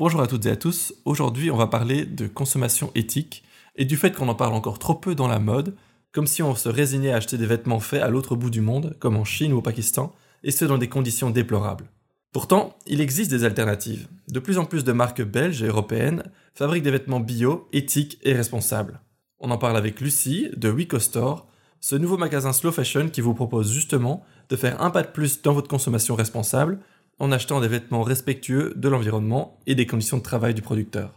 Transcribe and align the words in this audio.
Bonjour 0.00 0.22
à 0.22 0.26
toutes 0.26 0.46
et 0.46 0.50
à 0.50 0.56
tous. 0.56 0.94
Aujourd'hui, 1.04 1.50
on 1.50 1.58
va 1.58 1.66
parler 1.66 2.06
de 2.06 2.26
consommation 2.26 2.90
éthique 2.94 3.44
et 3.76 3.84
du 3.84 3.98
fait 3.98 4.16
qu'on 4.16 4.30
en 4.30 4.34
parle 4.34 4.54
encore 4.54 4.78
trop 4.78 4.94
peu 4.94 5.14
dans 5.14 5.28
la 5.28 5.38
mode, 5.38 5.74
comme 6.10 6.26
si 6.26 6.42
on 6.42 6.54
se 6.54 6.70
résignait 6.70 7.12
à 7.12 7.16
acheter 7.16 7.36
des 7.36 7.44
vêtements 7.44 7.80
faits 7.80 8.02
à 8.02 8.08
l'autre 8.08 8.34
bout 8.34 8.48
du 8.48 8.62
monde, 8.62 8.96
comme 8.98 9.18
en 9.18 9.26
Chine 9.26 9.52
ou 9.52 9.58
au 9.58 9.60
Pakistan, 9.60 10.14
et 10.42 10.52
ce 10.52 10.64
dans 10.64 10.78
des 10.78 10.88
conditions 10.88 11.28
déplorables. 11.28 11.90
Pourtant, 12.32 12.78
il 12.86 13.02
existe 13.02 13.30
des 13.30 13.44
alternatives. 13.44 14.08
De 14.28 14.40
plus 14.40 14.56
en 14.56 14.64
plus 14.64 14.84
de 14.84 14.92
marques 14.92 15.22
belges 15.22 15.62
et 15.62 15.66
européennes 15.66 16.22
fabriquent 16.54 16.84
des 16.84 16.92
vêtements 16.92 17.20
bio, 17.20 17.68
éthiques 17.74 18.18
et 18.22 18.32
responsables. 18.32 19.02
On 19.38 19.50
en 19.50 19.58
parle 19.58 19.76
avec 19.76 20.00
Lucie 20.00 20.48
de 20.56 20.70
Wicostore, 20.70 21.46
ce 21.78 21.96
nouveau 21.96 22.16
magasin 22.16 22.54
slow 22.54 22.72
fashion 22.72 23.10
qui 23.10 23.20
vous 23.20 23.34
propose 23.34 23.70
justement 23.70 24.24
de 24.48 24.56
faire 24.56 24.80
un 24.80 24.88
pas 24.88 25.02
de 25.02 25.08
plus 25.08 25.42
dans 25.42 25.52
votre 25.52 25.68
consommation 25.68 26.14
responsable 26.14 26.78
en 27.20 27.30
achetant 27.32 27.60
des 27.60 27.68
vêtements 27.68 28.02
respectueux 28.02 28.72
de 28.76 28.88
l'environnement 28.88 29.58
et 29.66 29.74
des 29.74 29.86
conditions 29.86 30.16
de 30.16 30.22
travail 30.22 30.54
du 30.54 30.62
producteur. 30.62 31.12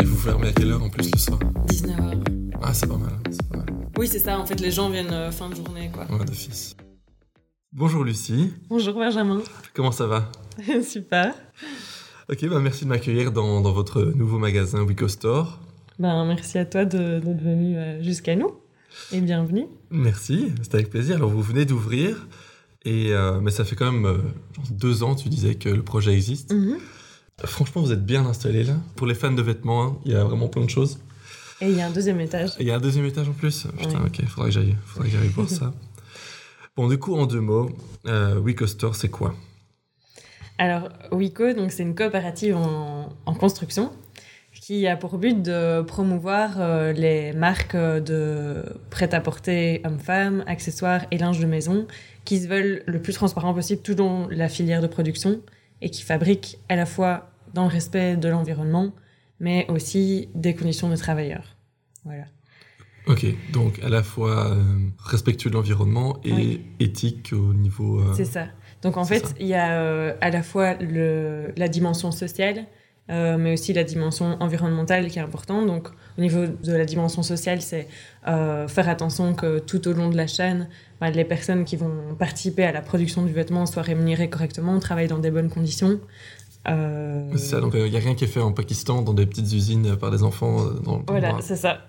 Et 0.00 0.04
vous 0.04 0.16
fermez 0.16 0.48
à 0.48 0.52
quelle 0.52 0.70
heure 0.70 0.82
en 0.82 0.88
plus 0.88 1.10
le 1.12 1.18
soir? 1.18 1.38
19h. 1.68 2.22
Ah, 2.62 2.72
c'est 2.74 2.86
pas 2.86 2.96
mal, 2.96 3.12
c'est 3.30 3.48
pas 3.48 3.56
mal. 3.58 3.66
Oui, 3.98 4.06
c'est 4.06 4.18
ça, 4.18 4.38
en 4.38 4.46
fait, 4.46 4.60
les 4.60 4.70
gens 4.70 4.88
viennent 4.90 5.12
euh, 5.12 5.30
fin 5.30 5.48
de 5.48 5.54
journée, 5.54 5.90
quoi. 5.92 6.06
Ouais, 6.10 6.24
d'office. 6.24 6.76
Bonjour 7.72 8.02
Lucie, 8.02 8.52
Bonjour 8.68 8.94
Benjamin. 8.94 9.42
comment 9.74 9.92
ça 9.92 10.06
va? 10.06 10.28
Super. 10.82 11.34
Ok, 12.30 12.46
bah 12.48 12.60
merci 12.60 12.84
de 12.84 12.88
m'accueillir 12.90 13.32
dans, 13.32 13.60
dans 13.60 13.72
votre 13.72 14.02
nouveau 14.02 14.38
magasin 14.38 14.82
Wico 14.82 15.08
Store. 15.08 15.58
Ben, 15.98 16.24
merci 16.26 16.58
à 16.58 16.64
toi 16.64 16.84
de- 16.84 17.18
d'être 17.18 17.42
venu 17.42 17.76
euh, 17.76 18.02
jusqu'à 18.02 18.36
nous. 18.36 18.52
Et 19.12 19.20
bienvenue. 19.20 19.66
Merci, 19.90 20.52
c'est 20.62 20.74
avec 20.74 20.90
plaisir. 20.90 21.16
Alors 21.16 21.30
vous 21.30 21.42
venez 21.42 21.64
d'ouvrir, 21.64 22.26
et 22.84 23.12
euh, 23.12 23.40
mais 23.40 23.50
ça 23.50 23.64
fait 23.64 23.74
quand 23.76 23.90
même 23.90 24.06
euh, 24.06 24.18
deux 24.70 25.02
ans, 25.02 25.14
tu 25.14 25.28
disais 25.28 25.56
que 25.56 25.68
le 25.68 25.82
projet 25.82 26.12
existe. 26.14 26.52
Mhm. 26.52 26.78
Franchement, 27.44 27.82
vous 27.82 27.92
êtes 27.92 28.04
bien 28.04 28.24
installé 28.26 28.64
là. 28.64 28.74
Pour 28.96 29.06
les 29.06 29.14
fans 29.14 29.32
de 29.32 29.42
vêtements, 29.42 29.84
hein, 29.84 29.96
il 30.04 30.12
y 30.12 30.14
a 30.14 30.22
vraiment 30.24 30.48
plein 30.48 30.64
de 30.64 30.70
choses. 30.70 30.98
Et 31.62 31.68
il 31.70 31.76
y 31.76 31.80
a 31.80 31.86
un 31.86 31.90
deuxième 31.90 32.20
étage. 32.20 32.50
Et 32.58 32.62
il 32.62 32.66
y 32.66 32.70
a 32.70 32.76
un 32.76 32.80
deuxième 32.80 33.06
étage 33.06 33.28
en 33.28 33.32
plus. 33.32 33.66
Putain, 33.78 34.00
Ouais. 34.02 34.06
ok, 34.06 34.24
faudrait 34.26 34.48
que 34.50 34.54
j'aille 34.54 35.28
voir 35.34 35.48
ça. 35.48 35.72
Bon, 36.76 36.88
du 36.88 36.98
coup, 36.98 37.14
en 37.16 37.26
deux 37.26 37.40
mots, 37.40 37.70
euh, 38.06 38.38
Wico 38.38 38.66
Store, 38.66 38.94
c'est 38.94 39.08
quoi? 39.08 39.34
Alors, 40.60 40.90
Wico, 41.10 41.54
donc 41.54 41.70
c'est 41.72 41.82
une 41.82 41.94
coopérative 41.94 42.54
en, 42.54 43.08
en 43.24 43.34
construction 43.34 43.90
qui 44.52 44.86
a 44.86 44.94
pour 44.96 45.16
but 45.16 45.40
de 45.42 45.80
promouvoir 45.80 46.56
euh, 46.60 46.92
les 46.92 47.32
marques 47.32 47.74
euh, 47.74 47.98
de 47.98 48.62
prêt-à-porter 48.90 49.80
hommes-femmes, 49.86 50.44
accessoires 50.46 51.06
et 51.10 51.16
linge 51.16 51.38
de 51.40 51.46
maison 51.46 51.86
qui 52.26 52.40
se 52.40 52.46
veulent 52.46 52.82
le 52.86 53.00
plus 53.00 53.14
transparent 53.14 53.54
possible 53.54 53.80
tout 53.80 53.94
dans 53.94 54.28
la 54.28 54.50
filière 54.50 54.82
de 54.82 54.86
production 54.86 55.40
et 55.80 55.88
qui 55.88 56.02
fabriquent 56.02 56.58
à 56.68 56.76
la 56.76 56.84
fois 56.84 57.30
dans 57.54 57.62
le 57.62 57.70
respect 57.70 58.16
de 58.18 58.28
l'environnement, 58.28 58.92
mais 59.40 59.66
aussi 59.70 60.28
des 60.34 60.54
conditions 60.54 60.90
de 60.90 60.96
travailleurs. 60.96 61.56
Voilà. 62.04 62.24
Ok, 63.06 63.24
donc 63.52 63.78
à 63.82 63.88
la 63.88 64.02
fois 64.02 64.50
euh, 64.52 64.62
respectueux 64.98 65.48
de 65.48 65.54
l'environnement 65.54 66.18
et 66.22 66.32
Oui. 66.34 66.60
éthique 66.80 67.30
au 67.32 67.54
niveau. 67.54 68.00
euh, 68.00 68.12
C'est 68.14 68.26
ça. 68.26 68.48
Donc 68.82 68.96
en 68.96 69.04
fait, 69.04 69.34
il 69.38 69.46
y 69.46 69.54
a 69.54 69.80
euh, 69.80 70.14
à 70.20 70.30
la 70.30 70.42
fois 70.42 70.74
le, 70.74 71.52
la 71.56 71.68
dimension 71.68 72.12
sociale, 72.12 72.64
euh, 73.10 73.36
mais 73.38 73.52
aussi 73.52 73.72
la 73.72 73.84
dimension 73.84 74.36
environnementale 74.40 75.08
qui 75.08 75.18
est 75.18 75.22
importante. 75.22 75.66
Donc 75.66 75.88
au 76.16 76.20
niveau 76.20 76.46
de 76.46 76.72
la 76.72 76.84
dimension 76.84 77.22
sociale, 77.22 77.60
c'est 77.60 77.88
euh, 78.26 78.68
faire 78.68 78.88
attention 78.88 79.34
que 79.34 79.58
tout 79.58 79.86
au 79.86 79.92
long 79.92 80.08
de 80.08 80.16
la 80.16 80.26
chaîne, 80.26 80.68
bah, 81.00 81.10
les 81.10 81.24
personnes 81.24 81.64
qui 81.64 81.76
vont 81.76 82.14
participer 82.18 82.64
à 82.64 82.72
la 82.72 82.80
production 82.80 83.22
du 83.22 83.32
vêtement 83.32 83.66
soient 83.66 83.82
rémunérées 83.82 84.30
correctement, 84.30 84.78
travaillent 84.78 85.08
dans 85.08 85.18
des 85.18 85.30
bonnes 85.30 85.50
conditions. 85.50 86.00
C'est 86.66 87.38
ça, 87.38 87.60
donc 87.60 87.72
il 87.74 87.84
n'y 87.84 87.96
a 87.96 88.00
rien 88.00 88.14
qui 88.14 88.24
est 88.24 88.28
fait 88.28 88.40
en 88.40 88.52
Pakistan 88.52 89.00
dans 89.00 89.14
des 89.14 89.24
petites 89.24 89.50
usines 89.50 89.96
par 89.96 90.10
des 90.10 90.22
enfants. 90.22 90.66
dans, 90.84 91.02
Voilà, 91.08 91.36
c'est 91.40 91.56
ça. 91.56 91.80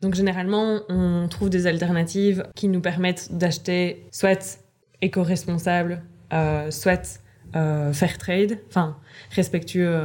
Donc 0.00 0.14
généralement, 0.14 0.80
on 0.88 1.26
trouve 1.28 1.50
des 1.50 1.66
alternatives 1.66 2.46
qui 2.54 2.68
nous 2.68 2.80
permettent 2.80 3.36
d'acheter 3.36 4.06
soit 4.12 4.60
éco-responsable, 5.02 6.02
euh, 6.32 6.70
soit 6.70 7.20
euh, 7.56 7.92
fair 7.92 8.18
trade, 8.18 8.58
enfin 8.68 8.96
respectueux 9.30 9.98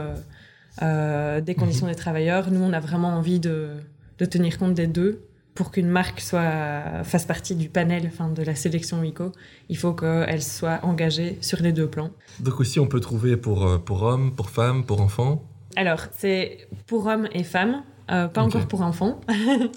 euh, 0.82 1.42
des 1.42 1.56
conditions 1.56 1.88
des 1.88 1.96
travailleurs. 1.96 2.52
Nous, 2.52 2.62
on 2.62 2.74
a 2.74 2.80
vraiment 2.80 3.10
envie 3.10 3.40
de, 3.40 3.72
de 4.18 4.26
tenir 4.26 4.58
compte 4.58 4.74
des 4.74 4.88
deux 4.88 5.22
pour 5.54 5.70
qu'une 5.70 5.90
marque 5.90 6.20
soit 6.20 7.04
fasse 7.04 7.26
partie 7.26 7.56
du 7.56 7.70
panel, 7.70 8.04
enfin 8.08 8.30
de 8.30 8.42
la 8.42 8.56
sélection 8.56 9.04
ICO. 9.04 9.32
Il 9.70 9.78
faut 9.78 9.94
qu'elle 9.94 10.42
soit 10.42 10.80
engagée 10.84 11.38
sur 11.42 11.62
les 11.62 11.72
deux 11.72 11.88
plans. 11.88 12.10
Donc 12.40 12.60
aussi, 12.60 12.80
on 12.80 12.88
peut 12.88 13.00
trouver 13.00 13.38
pour, 13.38 13.84
pour 13.84 14.02
hommes, 14.02 14.34
pour 14.34 14.50
femmes, 14.50 14.84
pour 14.84 15.00
enfants? 15.02 15.44
Alors, 15.76 16.06
c'est 16.18 16.68
pour 16.88 17.06
hommes 17.06 17.28
et 17.34 17.44
femmes, 17.44 17.84
euh, 18.10 18.28
pas 18.28 18.42
encore 18.42 18.68
pour 18.68 18.82
enfants. 18.82 19.22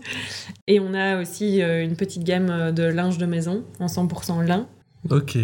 et 0.67 0.81
on 0.81 0.95
a 0.95 1.21
aussi 1.21 1.61
une 1.61 1.97
petite 1.97 2.25
gamme 2.25 2.73
de 2.73 2.85
linge 2.85 3.19
de 3.19 3.27
maison 3.27 3.63
en 3.79 3.87
100% 3.87 4.47
lin. 4.47 4.67
Ok. 5.11 5.39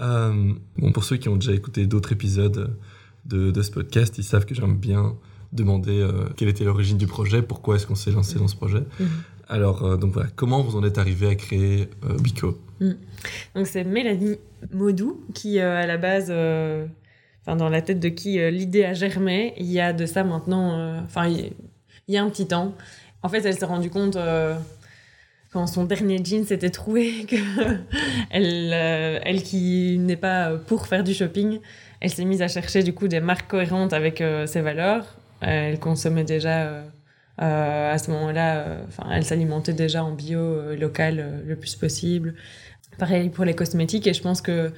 Euh, 0.00 0.52
bon, 0.78 0.92
pour 0.92 1.04
ceux 1.04 1.16
qui 1.16 1.28
ont 1.28 1.36
déjà 1.36 1.52
écouté 1.52 1.86
d'autres 1.86 2.12
épisodes 2.12 2.76
de, 3.24 3.50
de 3.50 3.62
ce 3.62 3.70
podcast, 3.70 4.16
ils 4.18 4.24
savent 4.24 4.44
que 4.44 4.54
j'aime 4.54 4.76
bien 4.76 5.14
demander 5.52 6.00
euh, 6.00 6.28
quelle 6.36 6.48
était 6.48 6.64
l'origine 6.64 6.96
du 6.96 7.06
projet, 7.06 7.42
pourquoi 7.42 7.76
est-ce 7.76 7.86
qu'on 7.86 7.94
s'est 7.94 8.10
lancé 8.10 8.38
dans 8.38 8.48
ce 8.48 8.56
projet. 8.56 8.82
Mhm. 8.98 9.08
Alors, 9.48 9.84
euh, 9.84 9.96
donc 9.96 10.12
voilà, 10.12 10.30
comment 10.34 10.62
vous 10.62 10.76
en 10.76 10.84
êtes 10.84 10.98
arrivé 10.98 11.28
à 11.28 11.34
créer 11.34 11.88
Bico 12.20 12.58
Donc, 12.80 13.66
c'est 13.66 13.84
Mélanie 13.84 14.38
Maudou 14.72 15.20
qui, 15.34 15.60
à 15.60 15.86
la 15.86 15.98
base, 15.98 16.30
enfin, 17.42 17.56
dans 17.56 17.68
la 17.68 17.82
tête 17.82 18.00
de 18.00 18.08
qui 18.08 18.38
l'idée 18.50 18.84
a 18.84 18.94
germé, 18.94 19.52
il 19.58 19.70
y 19.70 19.78
a 19.78 19.92
de 19.92 20.06
ça 20.06 20.24
maintenant, 20.24 21.00
enfin, 21.04 21.26
il 21.28 21.52
y 22.08 22.16
a 22.16 22.24
un 22.24 22.30
petit 22.30 22.46
temps. 22.46 22.74
En 23.22 23.28
fait, 23.28 23.44
elle 23.44 23.54
s'est 23.54 23.66
rendue 23.66 23.90
compte. 23.90 24.16
Quand 25.52 25.66
son 25.66 25.84
dernier 25.84 26.18
jean 26.24 26.44
s'était 26.44 26.70
troué 26.70 27.24
que 27.28 27.36
elle, 28.30 28.70
euh, 28.72 29.18
elle 29.24 29.42
qui 29.42 29.98
n'est 29.98 30.16
pas 30.16 30.56
pour 30.56 30.86
faire 30.86 31.04
du 31.04 31.14
shopping, 31.14 31.60
elle 32.00 32.10
s'est 32.10 32.24
mise 32.24 32.42
à 32.42 32.48
chercher 32.48 32.82
du 32.82 32.92
coup 32.94 33.08
des 33.08 33.20
marques 33.20 33.50
cohérentes 33.50 33.92
avec 33.92 34.20
euh, 34.20 34.46
ses 34.46 34.60
valeurs. 34.60 35.04
Euh, 35.42 35.70
elle 35.70 35.78
consommait 35.78 36.24
déjà 36.24 36.62
euh, 37.40 37.92
à 37.92 37.98
ce 37.98 38.10
moment-là, 38.10 38.78
enfin 38.88 39.08
elle 39.12 39.24
s'alimentait 39.24 39.72
déjà 39.72 40.04
en 40.04 40.12
bio 40.12 40.74
local 40.74 41.42
le 41.46 41.56
plus 41.56 41.76
possible. 41.76 42.34
Pareil 42.98 43.30
pour 43.30 43.44
les 43.44 43.54
cosmétiques 43.54 44.06
et 44.06 44.12
je 44.14 44.22
pense 44.22 44.40
que 44.42 44.70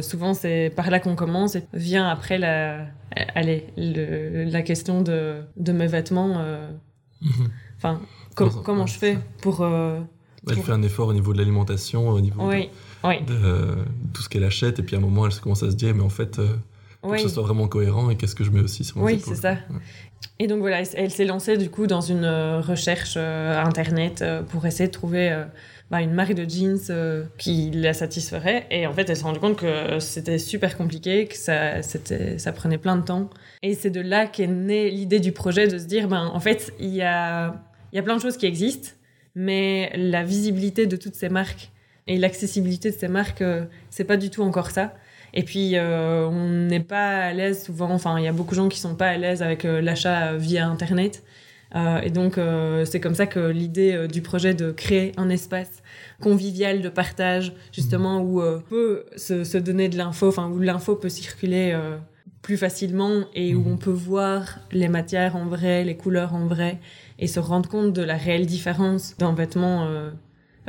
souvent 0.00 0.34
c'est 0.34 0.72
par 0.74 0.90
là 0.90 0.98
qu'on 1.00 1.14
commence 1.14 1.54
et 1.56 1.62
vient 1.72 2.08
après 2.08 2.38
la, 2.38 2.86
allez, 3.34 3.66
le- 3.76 4.44
la 4.44 4.62
question 4.62 5.02
de, 5.02 5.42
de 5.56 5.72
mes 5.72 5.86
vêtements. 5.86 6.42
Mhm. 7.20 7.50
Enfin, 7.76 8.00
com- 8.34 8.50
Non, 8.54 8.62
comment 8.62 8.86
je 8.86 8.98
fais 8.98 9.18
pour... 9.40 9.60
euh, 9.62 10.00
Elle 10.48 10.56
fait 10.56 10.72
un 10.72 10.82
effort 10.82 11.08
au 11.08 11.12
niveau 11.12 11.32
de 11.32 11.38
l'alimentation, 11.38 12.08
au 12.08 12.20
niveau 12.20 12.42
Oui, 12.48 12.70
oui, 13.04 13.22
de, 13.24 13.34
euh, 13.34 13.74
tout 14.12 14.22
ce 14.22 14.28
qu'elle 14.28 14.44
achète, 14.44 14.78
et 14.78 14.82
puis 14.82 14.96
à 14.96 14.98
un 14.98 15.02
moment, 15.02 15.26
elle 15.26 15.34
commence 15.40 15.62
à 15.62 15.70
se 15.70 15.76
dire, 15.76 15.94
mais 15.94 16.02
en 16.02 16.08
fait, 16.08 16.38
euh, 16.38 16.48
oui. 17.02 17.16
que 17.18 17.22
ce 17.22 17.28
soit 17.28 17.42
vraiment 17.42 17.68
cohérent, 17.68 18.10
et 18.10 18.16
qu'est-ce 18.16 18.34
que 18.34 18.44
je 18.44 18.50
mets 18.50 18.60
aussi 18.60 18.84
sur 18.84 18.98
mon 18.98 19.04
Oui, 19.04 19.20
c'est 19.24 19.34
ça. 19.36 19.56
Et 20.38 20.46
donc 20.46 20.60
voilà, 20.60 20.80
elle, 20.80 20.88
elle 20.94 21.10
s'est 21.10 21.24
lancée 21.24 21.56
du 21.56 21.68
coup 21.70 21.86
dans 21.86 22.00
une 22.00 22.24
euh, 22.24 22.60
recherche 22.60 23.14
euh, 23.16 23.60
internet 23.62 24.24
pour 24.50 24.64
essayer 24.66 24.86
de 24.88 24.92
trouver 24.92 25.44
bah, 25.90 26.00
une 26.00 26.12
marque 26.14 26.34
de 26.34 26.48
jeans 26.48 27.26
qui 27.38 27.70
la 27.72 27.92
satisferait. 27.92 28.66
Et 28.70 28.86
en 28.86 28.92
fait, 28.92 29.08
elle 29.10 29.16
s'est 29.16 29.24
rendue 29.24 29.40
compte 29.40 29.56
que 29.56 29.98
c'était 30.00 30.38
super 30.38 30.76
compliqué, 30.76 31.26
que 31.26 31.36
ça, 31.36 31.82
ça 31.82 32.52
prenait 32.52 32.78
plein 32.78 32.96
de 32.96 33.02
temps. 33.02 33.30
Et 33.62 33.74
c'est 33.74 33.90
de 33.90 34.00
là 34.00 34.26
qu'est 34.26 34.46
née 34.46 34.90
l'idée 34.90 35.20
du 35.20 35.32
projet 35.32 35.68
de 35.68 35.78
se 35.78 35.84
dire, 35.84 36.08
ben 36.08 36.30
en 36.32 36.40
fait, 36.40 36.72
il 36.80 36.88
y 36.94 37.02
a, 37.02 37.62
il 37.92 37.96
y 37.96 37.98
a 37.98 38.02
plein 38.02 38.16
de 38.16 38.22
choses 38.22 38.36
qui 38.36 38.46
existent, 38.46 38.90
mais 39.34 39.92
la 39.96 40.22
visibilité 40.24 40.86
de 40.86 40.96
toutes 40.96 41.14
ces 41.14 41.28
marques 41.28 41.70
et 42.06 42.18
l'accessibilité 42.18 42.90
de 42.90 42.96
ces 42.96 43.08
marques, 43.08 43.42
euh, 43.42 43.64
c'est 43.90 44.04
pas 44.04 44.16
du 44.16 44.30
tout 44.30 44.42
encore 44.42 44.70
ça. 44.70 44.94
Et 45.34 45.44
puis, 45.44 45.76
euh, 45.76 46.26
on 46.26 46.48
n'est 46.66 46.80
pas 46.80 47.24
à 47.26 47.32
l'aise 47.32 47.64
souvent. 47.64 47.90
Enfin, 47.90 48.18
il 48.18 48.24
y 48.24 48.28
a 48.28 48.32
beaucoup 48.32 48.50
de 48.50 48.60
gens 48.60 48.68
qui 48.68 48.78
sont 48.78 48.94
pas 48.96 49.06
à 49.08 49.16
l'aise 49.16 49.42
avec 49.42 49.64
euh, 49.64 49.80
l'achat 49.80 50.36
via 50.36 50.66
Internet. 50.68 51.22
Euh, 51.74 52.00
et 52.02 52.10
donc, 52.10 52.38
c'est 52.84 53.00
comme 53.00 53.14
ça 53.14 53.26
que 53.26 53.48
l'idée 53.48 54.06
du 54.06 54.20
projet 54.20 54.52
de 54.52 54.72
créer 54.72 55.12
un 55.16 55.30
espace 55.30 55.82
convivial 56.20 56.82
de 56.82 56.88
partage, 56.90 57.54
justement, 57.72 58.20
où 58.20 58.42
euh, 58.42 58.58
on 58.58 58.60
peut 58.60 59.04
se, 59.16 59.42
se 59.44 59.56
donner 59.56 59.88
de 59.88 59.96
l'info, 59.96 60.28
enfin, 60.28 60.50
où 60.50 60.58
l'info 60.58 60.96
peut 60.96 61.08
circuler 61.08 61.74
plus 62.42 62.58
facilement 62.58 63.22
et 63.34 63.54
où 63.54 63.60
Mhm. 63.60 63.72
on 63.72 63.76
peut 63.78 63.90
voir 63.90 64.58
les 64.70 64.88
matières 64.88 65.34
en 65.36 65.46
vrai, 65.46 65.84
les 65.84 65.96
couleurs 65.96 66.34
en 66.34 66.46
vrai, 66.46 66.78
et 67.22 67.26
se 67.28 67.40
rendre 67.40 67.68
compte 67.68 67.92
de 67.92 68.02
la 68.02 68.16
réelle 68.16 68.46
différence 68.46 69.16
d'un 69.18 69.32
vêtement 69.34 69.84
euh, 69.86 70.10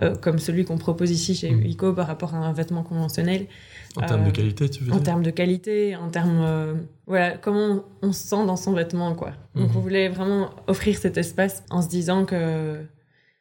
euh, 0.02 0.16
comme 0.16 0.40
celui 0.40 0.66
qu'on 0.66 0.78
propose 0.78 1.12
ici 1.12 1.34
chez. 1.36 1.50
Ico 1.50 1.94
par 1.94 2.08
rapport 2.08 2.34
à 2.36 2.38
un 2.38 2.54
vêtement 2.54 2.84
conventionnel. 2.84 3.48
En 3.96 4.02
termes 4.02 4.24
de 4.24 4.30
Euh, 4.30 4.32
qualité, 4.32 4.70
tu 4.70 4.84
veux 4.84 4.92
En 4.92 4.96
dire 4.96 5.04
termes 5.04 5.24
de 5.24 5.32
qualité, 5.32 5.96
en 5.96 6.10
termes. 6.10 6.80
voilà, 7.08 7.38
comment 7.38 7.84
on 8.02 8.12
se 8.12 8.24
sent 8.28 8.46
dans 8.46 8.56
son 8.56 8.74
vêtement, 8.74 9.14
quoi. 9.16 9.32
Donc, 9.56 9.70
Mhm. 9.70 9.78
on 9.78 9.80
voulait 9.80 10.10
vraiment 10.10 10.50
offrir 10.68 10.98
cet 10.98 11.18
espace 11.18 11.64
en 11.70 11.82
se 11.82 11.90
disant 11.90 12.26
que 12.26 12.78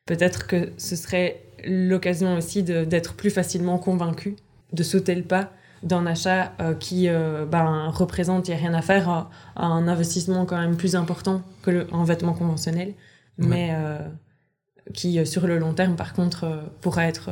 peut-être 0.06 0.46
que 0.46 0.70
ce 0.78 0.96
serait 0.96 1.42
l'occasion 1.64 2.36
aussi 2.36 2.62
d'être 2.62 3.14
plus 3.14 3.30
facilement 3.30 3.78
convaincu, 3.78 4.36
de 4.72 4.82
sauter 4.82 5.14
le 5.14 5.22
pas 5.22 5.52
d'un 5.82 6.06
achat 6.06 6.52
euh, 6.60 6.74
qui 6.74 7.08
euh, 7.08 7.44
ben, 7.44 7.88
représente, 7.88 8.48
il 8.48 8.52
n'y 8.52 8.56
a 8.56 8.60
rien 8.60 8.74
à 8.74 8.82
faire, 8.82 9.08
à, 9.08 9.30
à 9.56 9.66
un 9.66 9.88
investissement 9.88 10.44
quand 10.46 10.58
même 10.58 10.76
plus 10.76 10.94
important 10.96 11.42
que 11.62 11.70
le, 11.70 11.86
un 11.92 12.04
vêtement 12.04 12.34
conventionnel, 12.34 12.94
Ouais. 13.38 13.46
mais 13.48 13.70
euh, 13.72 13.98
qui, 14.94 15.24
sur 15.26 15.46
le 15.46 15.58
long 15.58 15.72
terme, 15.74 15.96
par 15.96 16.12
contre, 16.12 16.46
pourra 16.82 17.06
être 17.06 17.30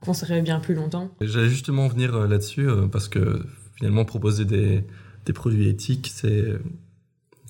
conservé 0.00 0.42
bien 0.42 0.60
plus 0.60 0.74
longtemps. 0.74 1.08
J'allais 1.20 1.48
justement 1.48 1.86
venir 1.88 2.26
là-dessus 2.26 2.66
parce 2.90 3.06
que 3.08 3.44
finalement 3.76 4.04
proposer 4.04 4.44
des, 4.44 4.84
des 5.26 5.32
produits 5.32 5.68
éthiques, 5.68 6.10
c'est 6.12 6.58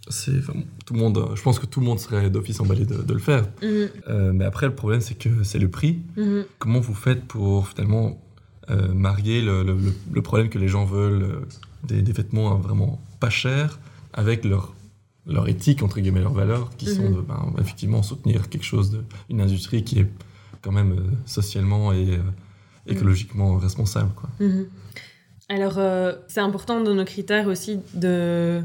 c'est 0.09 0.37
enfin, 0.39 0.55
tout 0.85 0.95
le 0.95 1.01
monde. 1.01 1.25
Je 1.37 1.43
pense 1.43 1.59
que 1.59 1.67
tout 1.67 1.79
le 1.81 1.87
monde 1.87 2.01
serait 2.01 2.31
d'office 2.31 2.59
emballé 2.61 2.85
de, 2.85 2.97
de 3.03 3.13
le 3.13 3.21
faire. 3.21 3.45
Mhm, 3.63 3.89
Euh, 4.09 4.33
mais 4.33 4.45
après, 4.45 4.67
le 4.67 4.75
problème, 4.75 5.01
c'est 5.01 5.15
que 5.15 5.43
c'est 5.45 5.59
le 5.59 5.69
prix. 5.69 6.01
mhm. 6.17 6.45
Comment 6.59 6.81
vous 6.81 6.95
faites 6.95 7.25
pour 7.25 7.69
finalement 7.69 8.21
euh, 8.71 8.89
marier 8.95 9.41
le, 9.43 9.63
le- 9.63 9.75
le- 9.75 9.95
le 10.13 10.23
problème 10.23 10.49
que 10.49 10.59
les 10.59 10.69
gens 10.69 10.85
veulent 10.85 11.23
euh, 11.23 11.41
des, 11.85 12.03
des 12.03 12.13
vêtements 12.13 12.53
hein, 12.53 12.61
vraiment 12.63 13.01
pas 13.21 13.31
chers 13.31 13.79
avec 14.13 14.45
leur 14.45 14.75
leur 15.27 15.49
éthique 15.49 15.83
entre 15.83 16.01
guillemets 16.01 16.21
leurs 16.21 16.33
valeurs 16.33 16.71
qui 16.79 16.87
sont 16.87 17.03
Mhm. 17.09 17.17
de 17.17 17.21
ben, 17.21 17.53
effectivement 17.61 18.03
soutenir 18.03 18.49
quelque 18.49 18.65
chose 18.65 18.91
de 18.91 19.01
une 19.29 19.41
industrie 19.41 19.85
qui 19.85 19.99
est 20.01 20.07
quand 20.63 20.73
même 20.73 20.93
euh, 20.93 21.03
socialement 21.27 21.93
et 21.93 22.15
euh, 22.15 22.23
écologiquement 22.87 23.57
responsable 23.57 24.11
quoi. 24.17 24.29
Mhm. 24.41 24.67
Alors, 25.49 25.79
c'est 26.29 26.41
important 26.41 26.81
dans 26.81 26.95
nos 26.95 27.05
critères 27.05 27.49
aussi 27.49 27.81
de, 27.95 28.63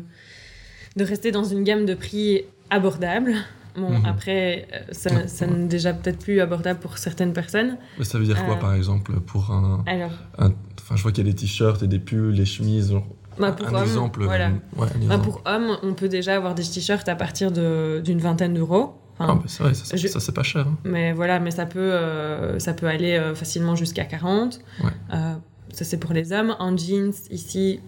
de 0.96 1.04
rester 1.04 1.32
dans 1.32 1.44
une 1.44 1.64
gamme 1.64 1.86
de 1.88 1.96
prix 1.96 2.42
abordable. 2.70 3.34
Bon, 3.78 3.90
Mhm. 3.90 4.06
après, 4.06 4.68
euh, 4.74 4.80
ça, 4.92 5.28
ça 5.28 5.46
n'est 5.48 5.68
déjà 5.68 5.94
peut-être 5.94 6.20
plus 6.20 6.40
abordable 6.40 6.80
pour 6.80 6.98
certaines 6.98 7.34
personnes. 7.34 7.78
Mais 8.00 8.06
ça 8.06 8.18
veut 8.18 8.26
dire 8.26 8.44
quoi 8.46 8.56
Euh, 8.56 8.60
par 8.60 8.74
exemple 8.74 9.14
pour 9.20 9.52
un, 9.52 9.84
Alors, 9.86 10.12
enfin 10.38 10.96
je 10.96 11.02
vois 11.04 11.12
qu'il 11.12 11.26
y 11.26 11.30
a 11.30 11.32
des 11.32 11.36
t-shirts 11.38 11.84
et 11.84 11.88
des 11.88 12.00
pulls, 12.00 12.36
des 12.36 12.46
chemises. 12.46 12.92
genre, 12.92 13.06
bah, 13.38 13.52
pour 13.52 13.68
un 13.68 13.74
hommes, 13.76 13.84
exemple. 13.84 14.22
euh, 14.22 14.26
voilà. 14.26 14.48
ouais, 14.50 14.54
un 14.78 14.86
Bah, 14.86 15.16
exemple. 15.16 15.24
pour 15.26 15.42
hommes, 15.46 15.78
on 15.84 15.94
peut 15.94 16.08
déjà 16.08 16.36
avoir 16.36 16.56
des 16.56 16.64
t-shirts 16.64 17.08
à 17.10 17.16
partir 17.16 17.52
de- 17.52 18.02
d'une 18.04 18.20
vingtaine 18.20 18.54
d'euros. 18.54 18.96
Enfin, 19.20 19.32
Ah, 19.32 19.36
bah, 19.36 19.44
c'est 19.48 19.64
vrai, 19.64 19.74
ça, 19.74 19.86
ça, 19.86 19.98
je- 19.98 20.08
ça, 20.08 20.20
c'est 20.20 20.34
pas 20.34 20.44
cher. 20.44 20.68
hein. 20.68 20.78
Mais 20.86 21.12
voilà, 21.14 21.40
mais 21.40 21.52
ça 21.52 21.66
peut, 21.66 21.80
euh, 21.80 22.60
ça 22.60 22.74
peut 22.74 22.88
aller 22.88 23.14
euh, 23.18 23.34
facilement 23.36 23.76
jusqu'à 23.76 24.04
40. 24.06 24.60
Ouais. 24.84 24.90
Euh, 25.14 25.34
ça, 25.74 25.84
c'est 25.86 25.98
pour 25.98 26.14
les 26.14 26.32
hommes. 26.34 26.56
En 26.60 26.76
jeans, 26.78 27.12
ici, 27.30 27.80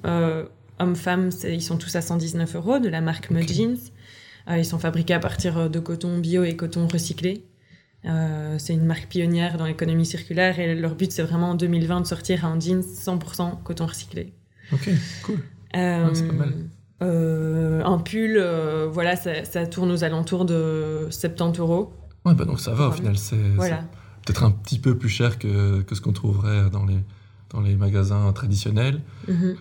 hommes-femmes, 0.79 1.29
ils 1.43 1.61
sont 1.61 1.77
tous 1.77 1.95
à 1.95 2.01
119 2.01 2.55
euros 2.55 2.79
de 2.79 2.89
la 2.89 3.01
marque 3.01 3.29
Mud 3.31 3.43
Ok. 3.43 3.53
Jeans. 3.53 3.77
Euh, 4.49 4.57
ils 4.57 4.65
sont 4.65 4.79
fabriqués 4.79 5.13
à 5.13 5.19
partir 5.19 5.57
euh, 5.57 5.69
de 5.69 5.79
coton 5.79 6.17
bio 6.19 6.43
et 6.43 6.55
coton 6.55 6.87
recyclé. 6.87 7.43
Euh, 8.05 8.57
c'est 8.59 8.73
une 8.73 8.85
marque 8.85 9.07
pionnière 9.07 9.57
dans 9.57 9.65
l'économie 9.65 10.05
circulaire 10.05 10.59
et 10.59 10.75
leur 10.75 10.95
but, 10.95 11.11
c'est 11.11 11.23
vraiment 11.23 11.49
en 11.51 11.55
2020 11.55 12.01
de 12.01 12.05
sortir 12.05 12.45
un 12.45 12.59
jeans 12.59 12.81
100% 12.81 13.63
coton 13.63 13.85
recyclé. 13.87 14.33
Ok, 14.71 14.89
cool. 15.23 15.39
Euh, 15.75 16.07
Ouais, 16.07 16.15
c'est 16.15 16.27
pas 16.27 16.33
mal. 16.33 16.53
euh, 17.01 17.83
un 17.83 17.97
pull, 17.99 18.37
euh, 18.37 18.87
voilà, 18.89 19.15
ça, 19.15 19.43
ça 19.43 19.65
tourne 19.67 19.91
aux 19.91 20.03
alentours 20.03 20.45
de 20.45 21.07
70 21.09 21.59
euros. 21.59 21.93
Ouais, 22.25 22.33
bah 22.33 22.45
donc 22.45 22.59
ça 22.59 22.73
va 22.73 22.87
au 22.87 22.91
final. 22.91 23.17
C'est 23.17 23.35
Voilà. 23.55 23.81
c'est 23.81 24.25
peut-être 24.33 24.43
un 24.43 24.51
petit 24.51 24.79
peu 24.79 24.97
plus 24.97 25.09
cher 25.09 25.37
que, 25.39 25.81
que 25.81 25.95
ce 25.95 26.01
qu'on 26.01 26.13
trouverait 26.13 26.69
dans 26.69 26.85
les, 26.85 26.99
dans 27.49 27.61
les 27.61 27.75
magasins 27.75 28.31
traditionnels. 28.33 29.01
Mhm, 29.27 29.55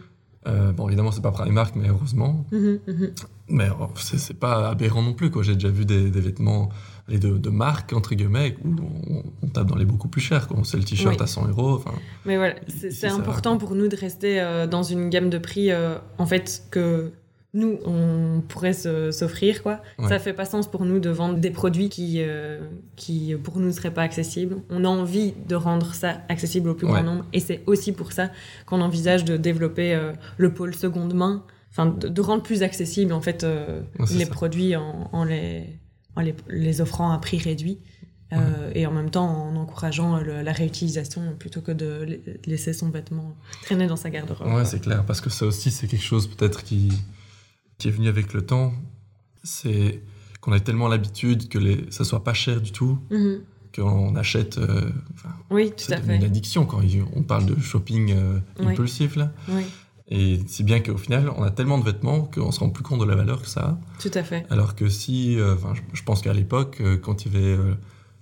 Euh, 0.47 0.73
bon, 0.73 0.87
évidemment, 0.89 1.11
c'est 1.13 1.23
pas 1.23 1.33
Primark, 1.33 1.75
mais 1.77 1.89
heureusement. 1.89 2.45
mhm, 2.53 2.79
mhm. 2.87 3.11
Mais 3.49 3.69
oh, 3.81 3.89
c'est 3.97 4.39
pas 4.39 4.71
aberrant 4.71 5.03
non 5.03 5.13
plus. 5.15 5.31
J'ai 5.43 5.55
déjà 5.55 5.69
vu 5.69 5.85
des, 5.85 6.11
des 6.11 6.21
vêtements 6.21 6.69
les 7.09 7.19
de, 7.19 7.39
de 7.39 7.51
marque, 7.51 7.93
entre 7.93 8.15
guillemets, 8.15 8.57
où 8.65 8.75
on, 9.09 9.23
on 9.43 9.47
tape 9.49 9.69
dans 9.69 9.77
les 9.77 9.85
beaucoup 9.85 10.09
plus 10.09 10.21
chers. 10.21 10.49
quoi. 10.49 10.59
C'est 10.65 10.77
le 10.77 10.83
t-shirt 10.85 11.15
Oui. 11.17 11.23
à 11.23 11.27
100 11.27 11.49
euros. 11.49 11.81
Mais 12.25 12.37
voilà, 12.37 12.55
c'est 12.67 13.07
va, 13.09 13.15
important 13.15 13.59
pour 13.59 13.75
nous 13.77 13.87
de 13.89 13.97
rester 13.97 14.41
euh, 14.41 14.67
dans 14.67 14.83
une 14.83 15.09
gamme 15.11 15.31
de 15.31 15.39
prix, 15.39 15.71
euh, 15.71 15.97
en 16.19 16.27
fait, 16.27 16.65
que 16.71 17.13
nous, 17.57 17.79
on 17.85 18.43
pourrait 18.47 18.73
s'offrir, 18.73 19.63
quoi. 19.63 19.81
Ouais. 19.99 20.09
Ça 20.09 20.19
fait 20.19 20.33
pas 20.33 20.45
sens 20.45 20.71
pour 20.71 20.85
nous 20.85 21.01
de 21.01 21.11
vendre 21.11 21.39
des 21.39 21.51
produits 21.51 21.89
qui, 21.89 22.17
euh, 22.19 22.61
qui 22.97 23.35
pour 23.43 23.59
nous, 23.59 23.67
ne 23.67 23.73
seraient 23.73 23.93
pas 23.95 24.03
accessibles. 24.03 24.57
On 24.71 24.85
a 24.85 24.89
envie 24.89 25.33
de 25.49 25.55
rendre 25.57 25.95
ça 25.95 26.21
accessible 26.29 26.69
au 26.71 26.75
plus 26.75 26.87
Ouais. 26.87 26.93
grand 26.93 27.03
nombre. 27.03 27.25
Et 27.33 27.41
c'est 27.41 27.63
aussi 27.67 27.93
pour 27.93 28.13
ça 28.13 28.31
qu'on 28.67 28.81
envisage 28.81 29.25
de 29.25 29.37
développer 29.37 29.95
euh, 29.95 30.13
le 30.37 30.53
pôle 30.55 30.75
seconde 30.75 31.15
main, 31.15 31.45
enfin, 31.71 31.87
de, 31.87 32.09
de 32.09 32.21
rendre 32.21 32.43
plus 32.43 32.63
accessible, 32.63 33.13
en 33.13 33.21
fait, 33.21 33.43
euh, 33.45 33.81
les 34.11 34.25
ça. 34.25 34.31
produits 34.31 34.77
en, 34.77 35.09
en 35.13 35.25
les, 35.25 35.65
en 36.15 36.21
les, 36.21 36.35
les 36.49 36.81
offrant 36.81 37.11
à 37.13 37.19
prix 37.19 37.39
réduit. 37.39 37.79
et 38.75 38.87
en 38.87 38.91
même 38.91 39.09
temps 39.11 39.29
en 39.49 39.55
encourageant 39.57 40.19
le- 40.19 40.43
la 40.43 40.53
réutilisation 40.53 41.23
plutôt 41.39 41.61
que 41.61 41.71
de 41.71 42.05
la- 42.09 42.33
laisser 42.47 42.73
son 42.73 42.91
vêtement 42.91 43.37
traîner 43.63 43.87
dans 43.87 43.95
sa 43.97 44.11
garde-robe. 44.11 44.49
Ouais, 44.53 44.65
c'est 44.65 44.81
clair, 44.81 45.05
parce 45.07 45.21
que 45.21 45.31
ça 45.31 45.47
aussi, 45.47 45.71
c'est 45.71 45.87
quelque 45.87 46.03
chose 46.03 46.27
peut-être 46.27 46.65
qui, 46.65 46.89
qui 47.79 47.89
est 47.89 47.91
venu 47.91 48.09
avec 48.09 48.33
le 48.33 48.43
temps. 48.45 48.73
C'est 49.43 50.03
qu'on 50.41 50.53
a 50.53 50.61
tellement 50.61 50.89
l'habitude 50.89 51.49
que 51.49 51.59
les, 51.59 51.87
ça 51.91 52.05
soit 52.05 52.23
pas 52.25 52.35
cher 52.35 52.61
du 52.61 52.73
tout, 52.73 52.99
Mhm. 53.11 53.41
qu'on 53.75 54.17
achète. 54.17 54.59
euh, 54.59 54.91
Oui, 55.51 55.73
tout 55.77 55.93
à 55.93 55.99
fait. 56.01 56.17
une 56.17 56.25
addiction 56.25 56.65
quand 56.67 56.81
on 57.15 57.23
parle 57.23 57.47
de 57.47 57.61
shopping 57.61 58.13
euh, 58.13 58.39
Oui. 58.61 58.67
impulsif, 58.69 59.17
là. 59.17 59.33
Oui, 59.49 59.63
Et 60.09 60.41
si 60.47 60.63
bien 60.63 60.79
qu'au 60.81 60.97
final, 60.97 61.31
on 61.37 61.43
a 61.43 61.51
tellement 61.51 61.79
de 61.79 61.85
vêtements 61.85 62.21
qu'on 62.23 62.53
se 62.53 62.61
rend 62.61 62.71
plus 62.71 62.85
compte 62.85 63.01
de 63.01 63.05
la 63.05 63.17
valeur 63.17 63.43
que 63.43 63.49
ça 63.49 63.61
a. 63.61 63.79
tout 64.01 64.11
à 64.15 64.23
fait. 64.23 64.47
Alors 64.51 64.75
que 64.77 64.89
si, 64.89 65.39
euh, 65.39 65.57
je, 65.75 65.81
je 65.93 66.03
pense 66.05 66.23
qu'à 66.23 66.33
l'époque, 66.33 66.81
quand 67.03 67.27
il 67.27 67.33
y 67.35 67.37
avait, 67.37 67.57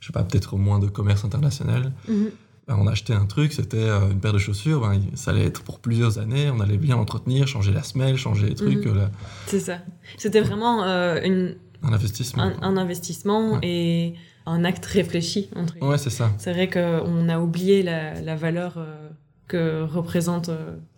je 0.01 0.07
sais 0.07 0.13
pas, 0.13 0.23
peut-être 0.25 0.57
moins 0.57 0.79
de 0.79 0.87
commerce 0.89 1.25
international, 1.25 1.93
Mhm. 2.09 2.31
Ben, 2.67 2.77
on 2.81 2.87
achetait 2.87 3.13
un 3.15 3.27
truc, 3.27 3.53
c'était 3.53 3.77
euh, 3.77 4.11
une 4.11 4.21
paire 4.21 4.33
de 4.33 4.39
chaussures, 4.39 4.81
ben, 4.81 5.01
ça 5.15 5.31
allait 5.33 5.45
être 5.45 5.63
pour 5.63 5.81
plusieurs 5.81 6.19
années, 6.19 6.51
on 6.51 6.61
allait 6.61 6.79
bien 6.79 6.97
l'entretenir, 6.97 7.47
changer 7.47 7.73
la 7.73 7.83
semelle, 7.83 8.17
changer 8.17 8.47
les 8.49 8.55
trucs, 8.55 8.87
Mhm. 8.87 8.97
euh, 8.99 9.07
C'est 9.47 9.61
ça. 9.61 9.79
C'était 10.17 10.41
vraiment 10.41 10.83
euh, 10.85 11.21
une, 11.23 11.57
un 11.83 11.93
investissement. 11.93 12.51
un, 12.63 12.77
investissement 12.77 13.53
Ouais. 13.55 13.59
et 13.63 14.15
un 14.47 14.65
acte 14.65 14.87
réfléchi. 14.87 15.51
Entre. 15.57 15.75
Ouais, 15.83 15.99
c'est 15.99 16.11
ça. 16.11 16.33
C'est 16.39 16.53
vrai 16.53 16.69
qu'on 16.71 17.29
a 17.29 17.39
oublié 17.39 17.83
la, 17.83 18.21
la 18.21 18.37
valeur 18.37 18.75
euh, 18.79 19.09
que 19.49 19.83
représentent 19.83 20.51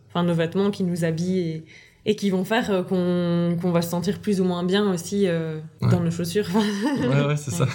enfin, 0.09 0.23
nos 0.23 0.35
vêtements 0.35 0.71
qui 0.71 0.85
nous 0.85 1.05
habillent 1.05 1.39
et, 1.41 1.65
et 2.05 2.15
qui 2.17 2.31
vont 2.31 2.45
faire 2.45 2.85
qu'on 2.89 3.57
va 3.73 3.83
se 3.83 3.91
sentir 3.91 4.21
plus 4.21 4.41
ou 4.41 4.45
moins 4.45 4.63
bien 4.63 4.89
aussi 4.93 5.27
euh, 5.27 5.59
Ouais. 5.83 5.91
dans 5.91 5.99
nos 6.01 6.13
chaussures. 6.13 6.47
Ouais, 7.01 7.27
ouais, 7.27 7.37
c'est 7.37 7.51
ça. 7.51 7.67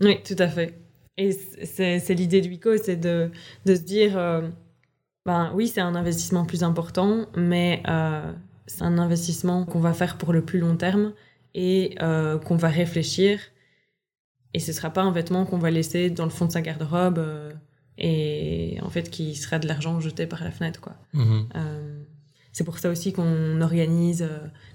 Oui, 0.00 0.16
tout 0.24 0.36
à 0.38 0.48
fait. 0.48 0.78
Et 1.20 1.32
c'est 1.64 2.14
l'idée 2.14 2.40
du 2.40 2.54
ICO, 2.54 2.78
c'est 2.78 2.96
de, 2.96 3.30
de 3.66 3.74
se 3.74 3.82
dire, 3.82 4.16
euh, 4.16 4.48
ben 5.26 5.52
oui, 5.54 5.68
c'est 5.68 5.82
un 5.82 5.94
investissement 5.94 6.46
plus 6.46 6.62
important, 6.62 7.26
mais 7.36 7.82
euh, 7.88 8.32
c'est 8.66 8.84
un 8.84 8.96
investissement 8.96 9.66
qu'on 9.66 9.80
va 9.80 9.92
faire 9.92 10.16
pour 10.16 10.32
le 10.32 10.42
plus 10.42 10.58
long 10.58 10.76
terme 10.76 11.12
et 11.54 11.94
euh, 12.00 12.38
qu'on 12.38 12.56
va 12.56 12.68
réfléchir. 12.68 13.38
Et 14.54 14.60
ce 14.60 14.72
sera 14.72 14.88
pas 14.88 15.02
un 15.02 15.12
vêtement 15.12 15.44
qu'on 15.44 15.58
va 15.58 15.70
laisser 15.70 16.08
dans 16.08 16.24
le 16.24 16.30
fond 16.30 16.46
de 16.46 16.52
sa 16.52 16.62
garde-robe 16.62 17.22
et 17.98 18.78
en 18.80 18.88
fait 18.88 19.10
qui 19.10 19.34
sera 19.34 19.58
de 19.58 19.68
l'argent 19.68 20.00
jeté 20.00 20.26
par 20.26 20.42
la 20.42 20.50
fenêtre, 20.50 20.80
quoi. 20.80 20.96
Mhm. 21.12 21.48
Euh, 21.54 22.02
c'est 22.52 22.64
pour 22.64 22.78
ça 22.78 22.88
aussi 22.88 23.12
qu'on 23.12 23.60
organise 23.60 24.26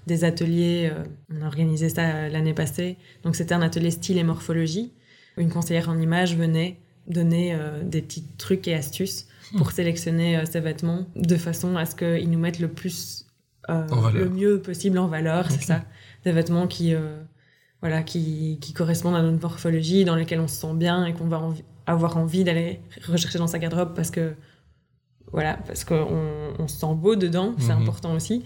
des 0.06 0.22
ateliers. 0.22 0.92
on 1.28 1.42
a 1.42 1.46
organisé 1.46 1.88
ça 1.88 2.28
l'année 2.28 2.54
passée. 2.54 2.96
Donc 3.24 3.34
c'était 3.34 3.52
un 3.52 3.62
atelier 3.62 3.90
style 3.90 4.16
et 4.16 4.22
morphologie. 4.22 4.92
Une 5.36 5.50
conseillère 5.50 5.88
en 5.88 5.98
images 5.98 6.36
venait 6.36 6.78
donner 7.08 7.54
euh, 7.54 7.82
des 7.84 8.02
petits 8.02 8.24
trucs 8.38 8.66
et 8.68 8.74
astuces 8.74 9.28
pour 9.58 9.70
sélectionner 9.70 10.38
euh, 10.38 10.44
ces 10.44 10.60
vêtements 10.60 11.06
de 11.14 11.36
façon 11.36 11.76
à 11.76 11.84
ce 11.86 11.94
qu'ils 11.94 12.30
nous 12.30 12.38
mettent 12.38 12.58
le 12.58 12.68
plus, 12.68 13.26
euh, 13.70 13.86
le 14.12 14.28
mieux 14.28 14.60
possible 14.60 14.98
en 14.98 15.06
valeur. 15.06 15.50
C'est 15.50 15.62
ça. 15.62 15.84
Des 16.24 16.32
vêtements 16.32 16.66
qui, 16.66 16.92
voilà, 17.80 18.02
qui, 18.02 18.58
qui 18.60 18.72
correspondent 18.72 19.14
à 19.14 19.22
notre 19.22 19.40
morphologie, 19.40 20.04
dans 20.04 20.16
lesquels 20.16 20.40
on 20.40 20.48
se 20.48 20.56
sent 20.56 20.74
bien 20.74 21.04
et 21.06 21.12
qu'on 21.14 21.28
va 21.28 21.38
envi- 21.38 21.62
avoir 21.86 22.16
envie 22.16 22.42
d'aller 22.42 22.80
rechercher 23.06 23.38
dans 23.38 23.46
sa 23.46 23.60
garde-robe 23.60 23.94
parce 23.94 24.10
que 24.10 24.34
voilà, 25.32 25.58
parce 25.66 25.84
qu'on 25.84 26.52
on 26.58 26.66
se 26.66 26.76
sent 26.78 26.94
beau 26.96 27.14
dedans, 27.14 27.54
c'est 27.58 27.72
Mhm. 27.74 27.82
important 27.82 28.14
aussi. 28.14 28.44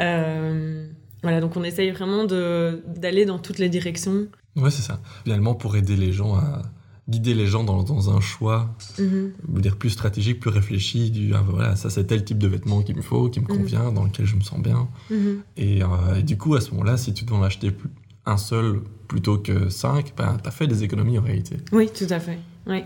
Euh, 0.00 0.86
voilà, 1.22 1.40
donc 1.40 1.56
on 1.56 1.64
essaye 1.64 1.90
vraiment 1.90 2.24
d'aller 2.24 3.24
dans 3.24 3.38
toutes 3.40 3.58
les 3.58 3.68
directions. 3.68 4.28
Ouais, 4.56 4.70
c'est 4.70 4.82
ça. 4.82 5.00
Finalement, 5.24 5.54
pour 5.54 5.76
aider 5.76 5.96
les 5.96 6.12
gens 6.12 6.34
à 6.36 6.62
guider 7.08 7.34
les 7.34 7.46
gens 7.46 7.62
dans, 7.62 7.82
dans 7.84 8.10
un 8.16 8.20
choix, 8.20 8.74
Mhm. 8.98 9.30
veux 9.48 9.60
dire 9.60 9.76
plus 9.76 9.90
stratégique, 9.90 10.40
plus 10.40 10.50
réfléchi, 10.50 11.10
du 11.12 11.34
ah, 11.34 11.44
voilà, 11.48 11.76
ça 11.76 11.88
c'est 11.88 12.04
tel 12.04 12.24
type 12.24 12.38
de 12.38 12.48
vêtement 12.48 12.82
qu'il 12.82 12.96
me 12.96 13.02
faut, 13.02 13.28
qui 13.28 13.38
me 13.40 13.44
Mhm. 13.46 13.56
convient, 13.58 13.92
dans 13.92 14.04
lequel 14.04 14.26
je 14.26 14.34
me 14.34 14.40
sens 14.40 14.60
bien. 14.60 14.88
Mhm. 15.10 15.38
Et, 15.56 15.82
euh, 15.84 16.16
et 16.18 16.22
du 16.24 16.36
coup, 16.36 16.54
à 16.56 16.60
ce 16.60 16.70
moment-là, 16.72 16.96
si 16.96 17.14
tu 17.14 17.24
dois 17.24 17.38
en 17.38 17.42
acheter 17.44 17.70
plus, 17.70 17.90
un 18.24 18.36
seul 18.38 18.80
plutôt 19.06 19.38
que 19.38 19.68
cinq, 19.68 20.14
ben, 20.16 20.36
tu 20.42 20.48
as 20.48 20.50
fait 20.50 20.66
des 20.66 20.82
économies 20.82 21.16
en 21.18 21.22
réalité. 21.22 21.58
Oui, 21.70 21.88
tout 21.96 22.08
à 22.10 22.18
fait. 22.18 22.38
Oui. 22.66 22.82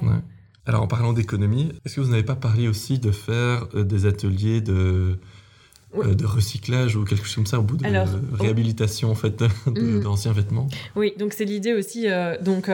Alors 0.67 0.83
en 0.83 0.87
parlant 0.87 1.15
d'économie, 1.15 1.73
est-ce 1.87 1.97
que 1.97 2.01
vous 2.03 2.11
n'avez 2.11 2.23
pas 2.23 2.37
parlé 2.37 2.69
aussi 2.69 2.99
de 2.99 3.11
faire 3.13 3.67
euh, 3.75 3.83
des 3.85 4.05
ateliers 4.05 4.61
de, 4.61 5.19
euh, 5.99 6.15
de 6.15 6.25
recyclage 6.25 6.97
ou 6.97 7.05
quelque 7.05 7.25
chose 7.25 7.35
comme 7.35 7.47
ça 7.47 7.59
au 7.59 7.63
bout 7.63 7.77
de 7.77 7.87
réhabilitation 8.37 9.11
en 9.11 9.15
fait 9.15 9.43
mhm. 9.67 10.03
d'anciens 10.03 10.33
vêtements 10.33 10.69
Oui, 10.97 11.13
donc 11.19 11.33
c'est 11.33 11.45
l'idée 11.45 11.73
aussi. 11.73 12.09
Euh, 12.09 12.37
donc 12.41 12.71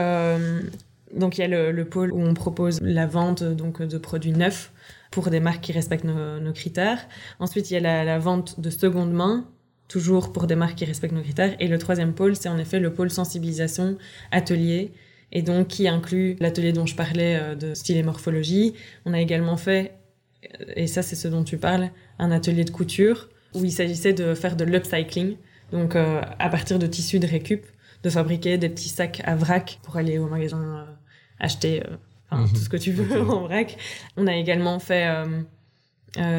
donc 1.16 1.38
il 1.38 1.40
y 1.40 1.44
a 1.44 1.72
le, 1.72 1.84
pôle 1.84 2.12
où 2.12 2.20
on 2.20 2.34
propose 2.34 2.80
la 2.82 3.06
vente 3.06 3.42
donc 3.42 3.82
de 3.82 3.98
produits 3.98 4.32
neufs 4.32 4.72
pour 5.10 5.30
des 5.30 5.40
marques 5.40 5.62
qui 5.62 5.72
respectent 5.72 6.04
nos, 6.04 6.52
critères. 6.52 6.98
Ensuite 7.38 7.70
il 7.70 7.74
y 7.74 7.76
a 7.76 7.80
la, 7.80 8.04
la, 8.04 8.18
vente 8.18 8.60
de 8.60 8.70
seconde 8.70 9.12
main 9.12 9.46
toujours 9.88 10.32
pour 10.32 10.46
des 10.46 10.56
marques 10.56 10.76
qui 10.76 10.84
respectent 10.84 11.14
nos 11.14 11.22
critères. 11.22 11.56
Et 11.60 11.68
le 11.68 11.78
troisième 11.78 12.12
pôle 12.12 12.36
c'est 12.36 12.48
en 12.48 12.58
effet 12.58 12.80
le 12.80 12.92
pôle 12.92 13.10
sensibilisation 13.10 13.96
atelier 14.30 14.92
et 15.32 15.42
donc 15.42 15.68
qui 15.68 15.88
inclut 15.88 16.36
l'atelier 16.40 16.72
dont 16.72 16.86
je 16.86 16.96
parlais 16.96 17.36
euh, 17.36 17.54
de 17.54 17.74
style 17.74 17.96
et 17.96 18.02
morphologie. 18.02 18.74
On 19.04 19.12
a 19.12 19.20
également 19.20 19.56
fait, 19.56 19.92
euh, 19.92 20.05
et 20.74 20.86
ça 20.86 21.02
c'est 21.02 21.16
ce 21.16 21.28
dont 21.28 21.44
tu 21.44 21.58
parles, 21.58 21.90
un 22.18 22.30
atelier 22.30 22.64
de 22.64 22.70
couture 22.70 23.28
où 23.54 23.64
il 23.64 23.72
s'agissait 23.72 24.12
de 24.12 24.34
faire 24.34 24.56
de 24.56 24.64
l'upcycling, 24.64 25.36
donc 25.72 25.96
euh, 25.96 26.20
à 26.38 26.48
partir 26.48 26.78
de 26.78 26.86
tissus 26.86 27.18
de 27.18 27.26
récup, 27.26 27.64
de 28.02 28.10
fabriquer 28.10 28.58
des 28.58 28.68
petits 28.68 28.88
sacs 28.88 29.22
à 29.24 29.34
vrac 29.34 29.78
pour 29.82 29.96
aller 29.96 30.18
au 30.18 30.26
magasin 30.28 30.86
acheter 31.38 31.82
mhm. 32.30 32.48
tout 32.48 32.56
ce 32.56 32.68
que 32.68 32.76
tu 32.76 32.92
veux 32.92 33.20
en 33.30 33.42
vrac. 33.46 33.76
On 34.16 34.26
a 34.26 34.34
également 34.36 34.78
fait, 34.78 35.08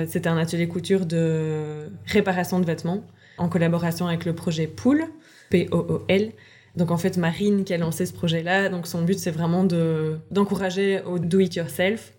c'était 0.07 0.29
un 0.29 0.37
atelier 0.37 0.67
couture 0.67 1.05
de 1.05 1.89
réparation 2.05 2.59
de 2.59 2.65
vêtements 2.65 3.03
en 3.37 3.49
collaboration 3.49 4.07
avec 4.07 4.25
le 4.25 4.33
projet 4.33 4.67
Pool, 4.67 5.05
P-O-O-L, 5.49 6.31
donc 6.77 6.91
en 6.91 6.97
fait, 6.97 7.17
Marine 7.17 7.63
qui 7.63 7.73
a 7.73 7.77
lancé 7.77 8.05
ce 8.05 8.13
projet-là, 8.13 8.69
donc 8.69 8.85
son 8.85 9.01
but 9.01 9.17
c'est 9.17 9.31
vraiment 9.31 9.63
de 9.63 10.19
d'encourager 10.29 11.01
au 11.01 11.17
do 11.17 11.39
it 11.39 11.55
yourself 11.55 12.13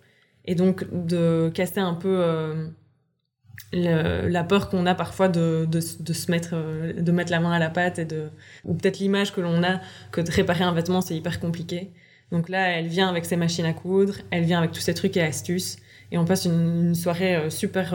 et 0.48 0.54
donc 0.54 0.84
de 0.90 1.50
casser 1.54 1.80
un 1.80 1.94
peu 1.94 2.20
euh, 2.20 2.68
la 3.72 4.44
peur 4.44 4.68
qu'on 4.70 4.86
a 4.86 4.94
parfois 4.94 5.28
de, 5.28 5.66
de, 5.66 5.80
se 5.80 6.30
mettre 6.30 6.50
euh, 6.54 6.92
de 6.92 7.12
mettre 7.12 7.30
la 7.30 7.40
main 7.40 7.52
à 7.52 7.58
la 7.58 7.70
pâte 7.70 7.98
et 7.98 8.04
de 8.04 8.28
ou 8.64 8.74
peut-être 8.74 8.98
l'image 8.98 9.32
que 9.32 9.40
l'on 9.40 9.62
a 9.62 9.80
que 10.10 10.20
de 10.20 10.30
réparer 10.30 10.64
un 10.64 10.72
vêtement 10.72 11.00
c'est 11.00 11.14
hyper 11.14 11.38
compliqué. 11.38 11.92
Donc 12.30 12.50
là, 12.50 12.68
elle 12.68 12.88
vient 12.88 13.08
avec 13.08 13.24
ses 13.24 13.36
machines 13.36 13.64
à 13.64 13.72
coudre, 13.72 14.14
elle 14.30 14.44
vient 14.44 14.58
avec 14.58 14.72
tous 14.72 14.80
ses 14.80 14.94
trucs 14.94 15.16
et 15.16 15.22
astuces 15.22 15.78
et 16.10 16.18
on 16.18 16.24
passe 16.24 16.44
une, 16.44 16.94
soirée 16.94 17.36
euh, 17.36 17.50
super 17.50 17.94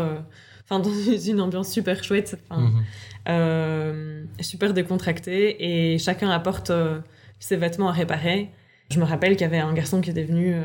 enfin 0.64 0.80
dans 0.80 0.90
une 1.28 1.42
ambiance 1.42 1.72
super 1.72 2.04
chouette. 2.04 2.40
Mhm. 2.52 2.84
Euh, 3.30 4.26
super 4.42 4.74
décontracté 4.74 5.94
et 5.94 5.98
chacun 5.98 6.30
apporte 6.30 6.72
euh, 6.72 7.00
ses 7.40 7.56
vêtements 7.56 7.88
à 7.88 7.94
réparer. 7.94 8.50
Je 8.90 9.00
me 9.00 9.06
rappelle 9.06 9.34
qu'il 9.34 9.42
y 9.42 9.46
avait 9.46 9.60
un 9.60 9.74
garçon 9.74 10.02
qui 10.02 10.10
était 10.10 10.24
venu 10.26 10.56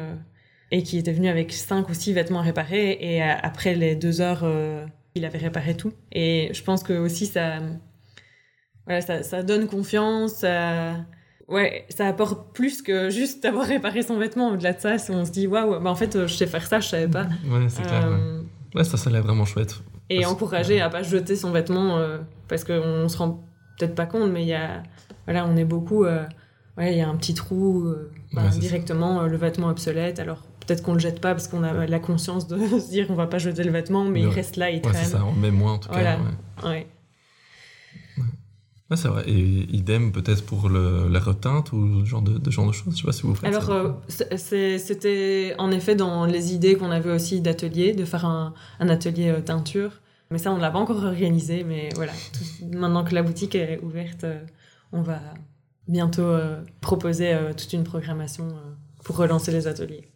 et 0.70 0.82
qui 0.82 0.98
était 0.98 1.12
venu 1.12 1.28
avec 1.28 1.52
cinq 1.52 1.88
ou 1.88 1.94
six 1.94 2.12
vêtements 2.12 2.40
à 2.40 2.42
réparer 2.42 2.98
et 3.00 3.22
après 3.22 3.74
les 3.74 3.94
deux 3.96 4.20
heures, 4.20 4.46
il 5.14 5.24
avait 5.24 5.38
réparé 5.38 5.76
tout. 5.76 5.92
Et 6.12 6.50
je 6.52 6.62
pense 6.62 6.82
que 6.82 6.92
aussi 6.92 7.26
ça, 7.26 7.60
voilà, 8.84 9.00
ça, 9.00 9.22
ça 9.22 9.42
donne 9.42 9.66
confiance. 9.66 10.32
Ça... 10.34 10.96
Ouais, 11.46 11.86
ça 11.88 12.06
apporte 12.06 12.52
plus 12.52 12.82
que 12.82 13.08
juste 13.08 13.42
d'avoir 13.42 13.66
réparé 13.66 14.02
son 14.02 14.18
vêtement. 14.18 14.50
Au-delà 14.50 14.74
de 14.74 14.80
ça, 14.80 14.98
si 14.98 15.10
on 15.10 15.24
se 15.24 15.30
dit 15.30 15.46
waouh, 15.46 15.80
bah 15.80 15.90
en 15.90 15.94
fait, 15.94 16.26
je 16.26 16.34
sais 16.34 16.46
faire 16.46 16.66
ça, 16.66 16.80
je 16.80 16.88
savais 16.88 17.08
pas. 17.08 17.26
Ouais, 17.46 17.68
c'est 17.70 17.82
clair. 17.82 18.06
Ouais. 18.74 18.84
ça, 18.84 18.98
ça 18.98 19.08
a 19.08 19.12
l'air 19.14 19.22
vraiment 19.22 19.46
chouette 19.46 19.80
et 20.10 20.26
encourager 20.26 20.80
à 20.80 20.88
pas 20.88 21.02
jeter 21.02 21.36
son 21.36 21.50
vêtement 21.50 21.98
euh, 21.98 22.18
parce 22.48 22.64
qu'on 22.64 23.08
se 23.08 23.16
rend 23.16 23.44
peut-être 23.78 23.94
pas 23.94 24.06
compte 24.06 24.30
mais 24.30 24.42
il 24.42 24.48
y 24.48 24.54
a 24.54 24.82
voilà 25.26 25.46
on 25.46 25.56
est 25.56 25.64
beaucoup 25.64 26.04
euh, 26.04 26.24
ouais 26.76 26.92
il 26.92 26.98
y 26.98 27.00
a 27.00 27.08
un 27.08 27.16
petit 27.16 27.34
trou 27.34 27.84
euh, 27.84 28.10
bah, 28.32 28.48
directement 28.48 29.22
le 29.22 29.36
vêtement 29.36 29.68
obsolète 29.68 30.18
alors 30.18 30.44
peut-être 30.68 30.82
qu'on 30.82 30.92
le 30.92 30.98
jette 30.98 31.20
pas 31.20 31.34
parce 31.34 31.48
qu'on 31.48 31.62
a 31.62 31.86
la 31.86 31.98
conscience 31.98 32.46
de 32.46 32.58
se 32.78 32.90
dire 32.90 33.06
on 33.08 33.14
va 33.14 33.26
pas 33.26 33.38
jeter 33.38 33.64
le 33.64 33.72
vêtement 33.72 34.04
mais 34.04 34.20
il 34.20 34.28
reste 34.28 34.56
là 34.56 34.70
il 34.70 34.80
traîne 34.80 34.94
c'est 34.94 35.12
ça 35.12 35.24
on 35.24 35.34
le 35.34 35.40
met 35.40 35.50
moins 35.50 35.72
en 35.72 35.78
tout 35.78 35.88
cas 35.88 36.18
ouais. 36.64 36.86
Ouais, 38.90 38.96
c'est 38.96 39.08
vrai. 39.08 39.24
Et 39.26 39.66
idem 39.74 40.12
peut-être 40.12 40.44
pour 40.46 40.70
le, 40.70 41.08
la 41.08 41.20
reteinte 41.20 41.72
ou 41.72 42.00
ce 42.00 42.04
genre 42.06 42.22
de, 42.22 42.50
genre 42.50 42.66
de 42.66 42.72
choses. 42.72 42.94
Je 42.94 43.00
sais 43.00 43.06
pas 43.06 43.12
si 43.12 43.22
vous 43.22 43.34
faites 43.34 43.54
Alors, 43.54 43.70
euh, 43.70 43.92
c'était 44.38 45.54
en 45.58 45.70
effet 45.70 45.94
dans 45.94 46.24
les 46.24 46.54
idées 46.54 46.74
qu'on 46.74 46.90
avait 46.90 47.10
aussi 47.10 47.42
d'atelier, 47.42 47.92
de 47.92 48.06
faire 48.06 48.24
un, 48.24 48.54
un 48.80 48.88
atelier 48.88 49.28
euh, 49.28 49.40
teinture. 49.42 50.00
Mais 50.30 50.38
ça, 50.38 50.52
on 50.52 50.56
ne 50.56 50.62
l'a 50.62 50.70
pas 50.70 50.78
encore 50.78 51.04
organisé. 51.04 51.64
Mais 51.64 51.90
voilà, 51.96 52.12
maintenant 52.72 53.04
que 53.04 53.14
la 53.14 53.22
boutique 53.22 53.54
est 53.54 53.78
ouverte, 53.82 54.24
euh, 54.24 54.40
on 54.92 55.02
va 55.02 55.20
bientôt 55.86 56.36
proposer 56.82 57.34
toute 57.56 57.72
une 57.72 57.84
programmation 57.84 58.48
pour 59.04 59.16
relancer 59.16 59.52
les 59.52 59.66
ateliers. 59.66 60.06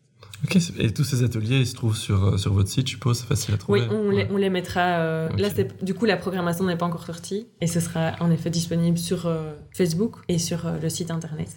Ok, 0.45 0.59
et 0.79 0.93
tous 0.93 1.05
ces 1.05 1.23
ateliers, 1.23 1.61
ils 1.61 1.67
se 1.67 1.75
trouvent 1.75 1.97
sur, 1.97 2.25
euh, 2.25 2.37
sur 2.37 2.53
votre 2.53 2.69
site, 2.69 2.87
je 2.89 2.93
suppose, 2.93 3.21
c'est 3.21 3.27
facile 3.27 3.55
à 3.55 3.59
trouver 3.59 3.83
Oui, 3.83 3.87
on, 3.91 4.11
les, 4.11 4.27
on 4.31 4.37
les, 4.37 4.51
mettra. 4.51 4.81
Euh, 4.81 5.29
Là, 5.37 5.49
du 5.83 5.95
coup, 5.95 6.05
la 6.05 6.17
programmation 6.17 6.65
n'est 6.65 6.77
pas 6.77 6.87
encore 6.87 7.07
sortie 7.07 7.47
et 7.61 7.67
ce 7.69 7.79
sera 7.79 8.13
en 8.21 8.31
effet 8.31 8.51
disponible 8.51 8.99
sur 8.99 9.27
euh, 9.27 9.53
Facebook 9.73 10.17
et 10.29 10.39
sur 10.39 10.71
le 10.81 10.89
site 10.89 11.11
internet. 11.11 11.57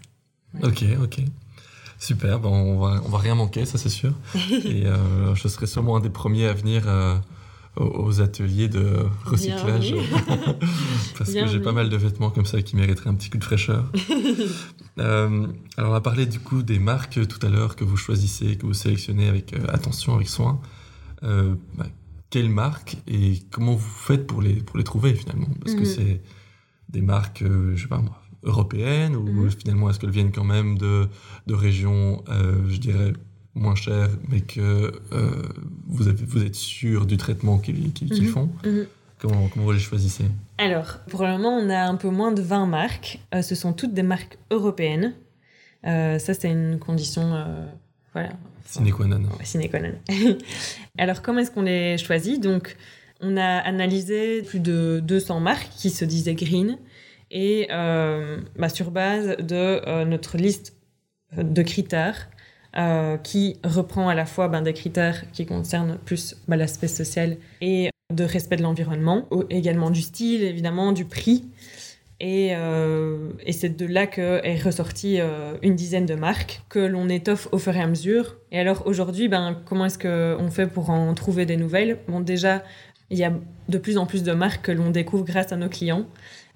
Ok, 0.63 0.83
ok. 1.01 1.21
Super, 1.97 2.39
bon, 2.39 2.51
on, 2.51 2.79
va, 2.79 3.01
on 3.05 3.09
va 3.09 3.17
rien 3.17 3.35
manquer, 3.35 3.65
ça 3.65 3.77
c'est 3.77 3.89
sûr. 3.89 4.13
et 4.51 4.83
je 5.33 5.47
serai 5.47 5.65
sûrement 5.65 5.95
un 5.97 6.01
des 6.01 6.09
premiers 6.09 6.47
à 6.47 6.53
venir 6.53 6.83
aux 7.77 8.21
ateliers 8.21 8.69
de 8.69 9.05
recyclage. 9.25 9.93
parce 11.17 11.33
que 11.33 11.47
j'ai 11.47 11.59
pas 11.59 11.71
mal 11.71 11.89
de 11.89 11.97
vêtements 11.97 12.29
comme 12.29 12.45
ça 12.45 12.61
qui 12.61 12.75
mériteraient 12.75 13.09
un 13.09 13.15
petit 13.15 13.29
coup 13.29 13.37
de 13.37 13.43
fraîcheur. 13.43 13.91
Euh, 14.97 15.47
alors, 15.75 15.91
on 15.91 15.95
a 15.95 15.99
parlé 15.99 16.25
du 16.25 16.39
coup 16.39 16.63
des 16.63 16.79
marques 16.79 17.27
tout 17.27 17.45
à 17.45 17.49
l'heure 17.49 17.75
que 17.75 17.83
vous 17.83 17.97
choisissez, 17.97 18.55
que 18.55 18.65
vous 18.65 18.73
sélectionnez 18.73 19.27
avec 19.27 19.51
euh, 19.51 19.67
attention, 19.67 20.15
avec 20.15 20.29
soin. 20.29 20.61
Euh, 21.23 21.55
bah, 21.77 21.87
quelles 22.29 22.47
marques 22.47 22.95
et 23.05 23.41
comment 23.51 23.73
vous 23.73 23.89
faites 23.89 24.25
pour 24.25 24.41
les, 24.41 24.53
pour 24.53 24.77
les 24.77 24.85
trouver 24.85 25.13
finalement? 25.13 25.49
Parce 25.61 25.75
que 25.75 25.81
mhm. 25.81 25.85
c'est 25.85 26.21
des 26.87 27.01
marques, 27.01 27.43
je 27.43 27.81
sais 27.81 27.89
pas 27.89 27.97
moi, 27.97 28.21
européennes 28.43 29.17
ou 29.17 29.27
mhm. 29.27 29.51
finalement 29.51 29.89
est-ce 29.89 29.99
qu'elles 29.99 30.11
viennent 30.11 30.31
quand 30.31 30.45
même 30.45 30.77
de, 30.77 31.09
de 31.47 31.53
régions, 31.53 32.23
je 32.29 32.77
dirais, 32.77 33.11
moins 33.55 33.75
cher, 33.75 34.09
mais 34.27 34.41
que 34.41 34.91
euh, 35.13 35.43
vous, 35.87 36.07
avez, 36.07 36.23
vous 36.25 36.43
êtes 36.43 36.55
sûr 36.55 37.05
du 37.05 37.17
traitement 37.17 37.57
qu'ils 37.57 37.91
mhm. 38.11 38.27
font. 38.27 38.49
Mhm. 38.65 38.85
Comment, 39.17 39.47
comment, 39.47 39.65
vous 39.65 39.71
les 39.71 39.79
choisissez? 39.79 40.25
Alors, 40.57 40.99
pour 41.09 41.23
le 41.23 41.31
moment, 41.31 41.57
on 41.57 41.69
a 41.69 41.79
un 41.79 41.95
peu 41.95 42.09
moins 42.09 42.33
de 42.33 42.41
20 42.41 42.65
marques. 42.67 43.19
Euh, 43.33 43.41
ce 43.41 43.55
sont 43.55 43.73
toutes 43.73 43.93
des 43.93 44.03
marques 44.03 44.37
européennes. 44.51 45.13
Euh, 45.85 46.19
ça, 46.19 46.33
c'est 46.33 46.51
une 46.51 46.77
condition. 46.79 47.45
voilà. 48.13 48.33
Sine 48.65 48.91
qua 48.91 49.05
non. 49.05 49.19
Sine 49.43 49.69
qua 49.69 49.79
non. 49.79 49.93
Alors, 50.97 51.21
comment 51.21 51.39
est-ce 51.39 51.51
qu'on 51.51 51.61
les 51.61 51.97
choisit? 51.97 52.41
Donc, 52.41 52.75
on 53.21 53.37
a 53.37 53.59
analysé 53.59 54.41
plus 54.41 54.59
de 54.59 55.01
200 55.01 55.39
marques 55.39 55.69
qui 55.77 55.89
se 55.89 56.03
disaient 56.03 56.35
green. 56.35 56.77
Et 57.31 57.67
bah, 57.69 58.69
sur 58.69 58.91
base 58.91 59.37
de 59.37 60.03
notre 60.03 60.37
liste 60.37 60.75
de 61.37 61.61
critères, 61.61 62.29
euh, 62.77 63.17
qui 63.17 63.57
reprend 63.63 64.09
à 64.09 64.15
la 64.15 64.25
fois 64.25 64.47
ben, 64.47 64.61
des 64.61 64.73
critères 64.73 65.23
qui 65.31 65.45
concernent 65.45 65.97
plus 66.03 66.35
ben, 66.47 66.57
l'aspect 66.57 66.89
social 66.89 67.37
et 67.61 67.89
de 68.13 68.23
respect 68.23 68.57
de 68.57 68.63
l'environnement, 68.63 69.27
également 69.49 69.89
du 69.89 70.01
style, 70.01 70.43
évidemment, 70.43 70.91
du 70.91 71.05
prix. 71.05 71.45
Et, 72.19 72.55
euh, 72.55 73.29
c'est 73.51 73.75
de 73.75 73.85
là 73.85 74.07
qu'est 74.07 74.61
ressorti 74.61 75.19
euh, 75.19 75.55
une 75.61 75.75
dizaine 75.75 76.05
de 76.05 76.15
marques 76.15 76.61
que 76.69 76.79
l'on 76.79 77.09
étoffe 77.09 77.47
au 77.51 77.57
fur 77.57 77.75
et 77.75 77.81
à 77.81 77.87
mesure. 77.87 78.35
Et 78.51 78.59
alors 78.59 78.83
aujourd'hui, 78.85 79.27
ben, 79.27 79.61
comment 79.65 79.85
est-ce 79.85 79.99
qu'on 79.99 80.51
fait 80.51 80.67
pour 80.67 80.89
en 80.89 81.13
trouver 81.13 81.45
des 81.45 81.57
nouvelles? 81.57 81.99
Bon, 82.07 82.19
déjà, 82.19 82.63
il 83.09 83.17
y 83.17 83.23
a 83.23 83.33
de 83.69 83.77
plus 83.77 83.97
en 83.97 84.05
plus 84.05 84.23
de 84.23 84.31
marques 84.33 84.65
que 84.65 84.71
l'on 84.71 84.91
découvre 84.91 85.23
grâce 85.23 85.51
à 85.51 85.55
nos 85.55 85.69
clients. 85.69 86.05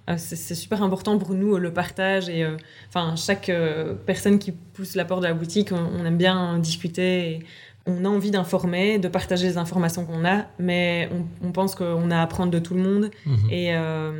Euh, 0.09 0.15
c'est 0.17 0.55
super 0.55 0.81
important 0.81 1.17
pour 1.17 1.33
nous 1.33 1.57
le 1.57 1.71
partage 1.71 2.29
et 2.29 2.43
euh, 2.43 2.57
enfin 2.87 3.15
chaque 3.15 3.49
euh, 3.49 3.93
personne 3.93 4.39
qui 4.39 4.51
pousse 4.51 4.95
la 4.95 5.05
porte 5.05 5.21
de 5.21 5.27
la 5.27 5.33
boutique, 5.33 5.71
on, 5.71 6.05
aime 6.05 6.17
bien 6.17 6.57
discuter. 6.57 7.31
Et 7.31 7.39
on 7.85 8.05
a 8.05 8.09
envie 8.09 8.31
d'informer, 8.31 8.99
de 8.99 9.07
partager 9.07 9.47
les 9.47 9.57
informations 9.57 10.05
qu'on 10.05 10.25
a, 10.25 10.45
mais 10.59 11.09
on, 11.41 11.51
pense 11.51 11.75
qu'on 11.75 12.11
a 12.11 12.17
à 12.17 12.21
apprendre 12.21 12.51
de 12.51 12.59
tout 12.59 12.75
le 12.75 12.81
monde. 12.81 13.09
Mhm. 13.25 13.49
Et 13.51 13.73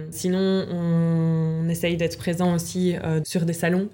sinon, 0.10 0.65
on, 0.72 1.69
essaye 1.69 1.98
d'être 1.98 2.17
présent 2.17 2.55
aussi 2.55 2.96
sur 3.24 3.46
des 3.46 3.53
salons 3.53 3.89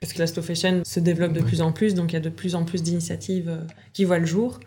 parce 0.00 0.14
que 0.14 0.18
la 0.18 0.26
slow 0.26 0.42
fashion 0.42 0.82
se 0.84 0.98
développe 0.98 1.32
de 1.32 1.42
plus 1.42 1.60
en 1.60 1.70
plus, 1.70 1.94
donc 1.94 2.12
il 2.12 2.14
y 2.14 2.16
a 2.16 2.20
de 2.20 2.30
plus 2.30 2.54
en 2.54 2.64
plus 2.64 2.82
d'initiatives 2.82 3.60
qui 3.92 4.04
voient 4.04 4.18
le 4.18 4.26
jour. 4.26 4.58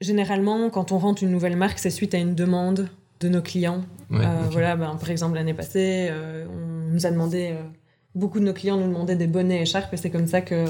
Généralement, 0.00 0.68
quand 0.68 0.92
on 0.92 0.98
rentre 0.98 1.22
une 1.22 1.30
nouvelle 1.30 1.56
marque, 1.56 1.78
c'est 1.78 1.88
suite 1.88 2.14
à 2.14 2.18
une 2.18 2.34
demande 2.34 2.90
de 3.22 3.28
nos 3.28 3.42
clients. 3.42 3.82
Euh, 4.12 4.18
voilà, 4.50 4.76
ben, 4.76 4.96
par 4.96 5.10
exemple, 5.10 5.36
l'année 5.36 5.54
passée, 5.54 6.08
euh, 6.10 6.46
on 6.50 6.92
nous 6.92 7.06
a 7.06 7.10
demandé, 7.10 7.52
euh, 7.52 7.62
beaucoup 8.14 8.40
de 8.40 8.44
nos 8.44 8.52
clients 8.52 8.76
nous 8.76 8.88
demandaient 8.88 9.16
des 9.16 9.26
bonnets 9.26 9.60
et 9.60 9.62
écharpes, 9.62 9.92
et 9.94 9.96
c'est 9.96 10.10
comme 10.10 10.26
ça 10.26 10.40
que 10.40 10.66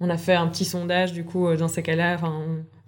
on 0.00 0.10
a 0.10 0.18
fait 0.18 0.34
un 0.34 0.48
petit 0.48 0.64
sondage, 0.64 1.12
du 1.12 1.24
coup, 1.24 1.54
dans 1.54 1.68
ces 1.68 1.82
cas-là, 1.82 2.18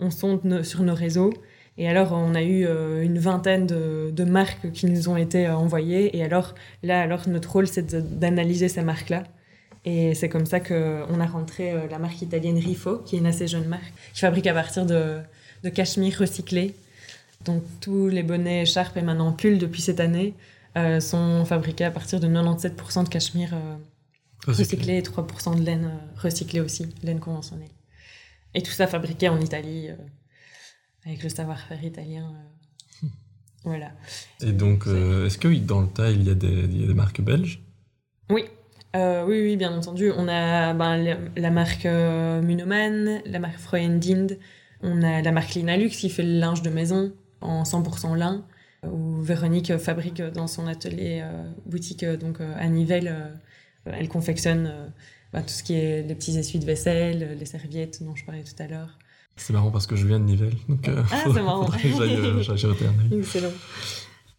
on, 0.00 0.10
sonde 0.10 0.64
sur 0.64 0.82
nos 0.82 0.94
réseaux. 0.94 1.32
Et 1.76 1.88
alors, 1.88 2.12
on 2.12 2.34
a 2.34 2.42
eu 2.42 2.66
euh, 2.66 3.02
une 3.02 3.18
vingtaine 3.18 3.66
de, 3.66 4.10
de, 4.12 4.24
marques 4.24 4.70
qui 4.72 4.86
nous 4.86 5.08
ont 5.08 5.16
été 5.16 5.46
euh, 5.46 5.56
envoyées. 5.56 6.16
Et 6.16 6.22
alors, 6.22 6.54
là, 6.82 7.00
alors 7.00 7.28
notre 7.28 7.50
rôle, 7.50 7.66
c'est 7.66 8.18
d'analyser 8.18 8.68
ces 8.68 8.82
marques-là. 8.82 9.24
Et 9.84 10.14
c'est 10.14 10.28
comme 10.28 10.46
ça 10.46 10.60
qu'on 10.60 11.20
a 11.20 11.26
rentré 11.26 11.72
euh, 11.72 11.88
la 11.90 11.98
marque 11.98 12.22
italienne 12.22 12.58
Rifo, 12.58 12.98
qui 12.98 13.16
est 13.16 13.18
une 13.18 13.26
assez 13.26 13.48
jeune 13.48 13.66
marque, 13.66 13.92
qui 14.12 14.20
fabrique 14.20 14.46
à 14.46 14.54
partir 14.54 14.86
de, 14.86 15.18
de 15.64 15.68
cachemire 15.68 16.16
recyclé. 16.18 16.74
Donc, 17.44 17.62
tous 17.80 18.08
les 18.08 18.22
bonnets, 18.22 18.62
écharpes 18.62 18.96
et 18.96 19.02
maintenant 19.02 19.32
pulls 19.32 19.58
depuis 19.58 19.82
cette 19.82 20.00
année 20.00 20.34
euh, 20.76 21.00
sont 21.00 21.44
fabriqués 21.44 21.84
à 21.84 21.90
partir 21.90 22.20
de 22.20 22.26
97% 22.26 23.04
de 23.04 23.08
cachemire 23.08 23.54
euh, 23.54 23.76
recyclé. 24.46 24.98
et 24.98 25.02
3% 25.02 25.58
de 25.58 25.62
laine 25.62 25.90
recyclée 26.16 26.60
aussi, 26.60 26.86
laine 27.02 27.20
conventionnelle. 27.20 27.68
Et 28.54 28.62
tout 28.62 28.72
ça 28.72 28.86
fabriqué 28.86 29.28
en 29.28 29.40
Italie 29.40 29.90
avec 31.06 31.22
le 31.22 31.28
savoir-faire 31.28 31.82
italien. 31.82 32.32
Euh, 33.02 33.06
voilà. 33.64 33.92
Et 34.40 34.52
donc, 34.52 34.86
euh, 34.86 35.26
est-ce 35.26 35.38
que 35.38 35.48
dans 35.48 35.82
le 35.82 35.88
tas, 35.88 36.10
il 36.10 36.22
y 36.24 36.30
a 36.30 36.34
des, 36.34 36.48
il 36.48 36.80
y 36.80 36.84
a 36.84 36.86
des 36.86 36.94
marques 36.94 37.20
belges? 37.20 37.62
Oui. 38.30 38.44
Euh, 38.96 39.24
oui, 39.24 39.40
oui, 39.42 39.56
bien 39.56 39.76
entendu. 39.76 40.12
On 40.16 40.28
a 40.28 40.72
ben, 40.72 41.18
la, 41.36 41.50
marque 41.50 41.84
Munoman, 41.84 43.22
la 43.26 43.38
marque 43.38 43.58
Freundind, 43.58 44.38
on 44.82 45.02
a 45.02 45.20
la 45.20 45.32
marque 45.32 45.54
Linalux 45.54 45.96
qui 45.96 46.10
fait 46.10 46.22
le 46.22 46.38
linge 46.38 46.62
de 46.62 46.70
maison 46.70 47.12
en 47.44 47.62
100% 47.62 48.16
lin, 48.16 48.44
où 48.84 49.20
Véronique 49.20 49.76
fabrique 49.78 50.20
dans 50.20 50.46
son 50.46 50.66
atelier 50.66 51.24
boutique 51.66 52.04
donc 52.04 52.40
à 52.40 52.66
Nivelles. 52.68 53.32
elle 53.86 54.08
confectionne 54.08 54.92
ben, 55.32 55.42
tout 55.42 55.48
ce 55.48 55.62
qui 55.62 55.74
est 55.74 56.02
les 56.02 56.14
petits 56.14 56.38
essuies 56.38 56.58
de 56.58 56.64
vaisselle, 56.64 57.36
les 57.38 57.46
serviettes 57.46 58.02
dont 58.02 58.14
je 58.14 58.24
parlais 58.24 58.42
tout 58.42 58.62
à 58.62 58.66
l'heure. 58.66 58.98
C'est 59.36 59.52
marrant 59.52 59.70
parce 59.70 59.86
que 59.86 59.96
je 59.96 60.06
viens 60.06 60.20
de 60.20 60.24
Nivelles. 60.24 60.54
Donc, 60.68 60.86
euh, 60.88 61.02
ah, 61.10 61.24
c'est 61.24 61.42
marrant. 61.42 61.68
Euh, 61.68 63.18
Excellent. 63.18 63.52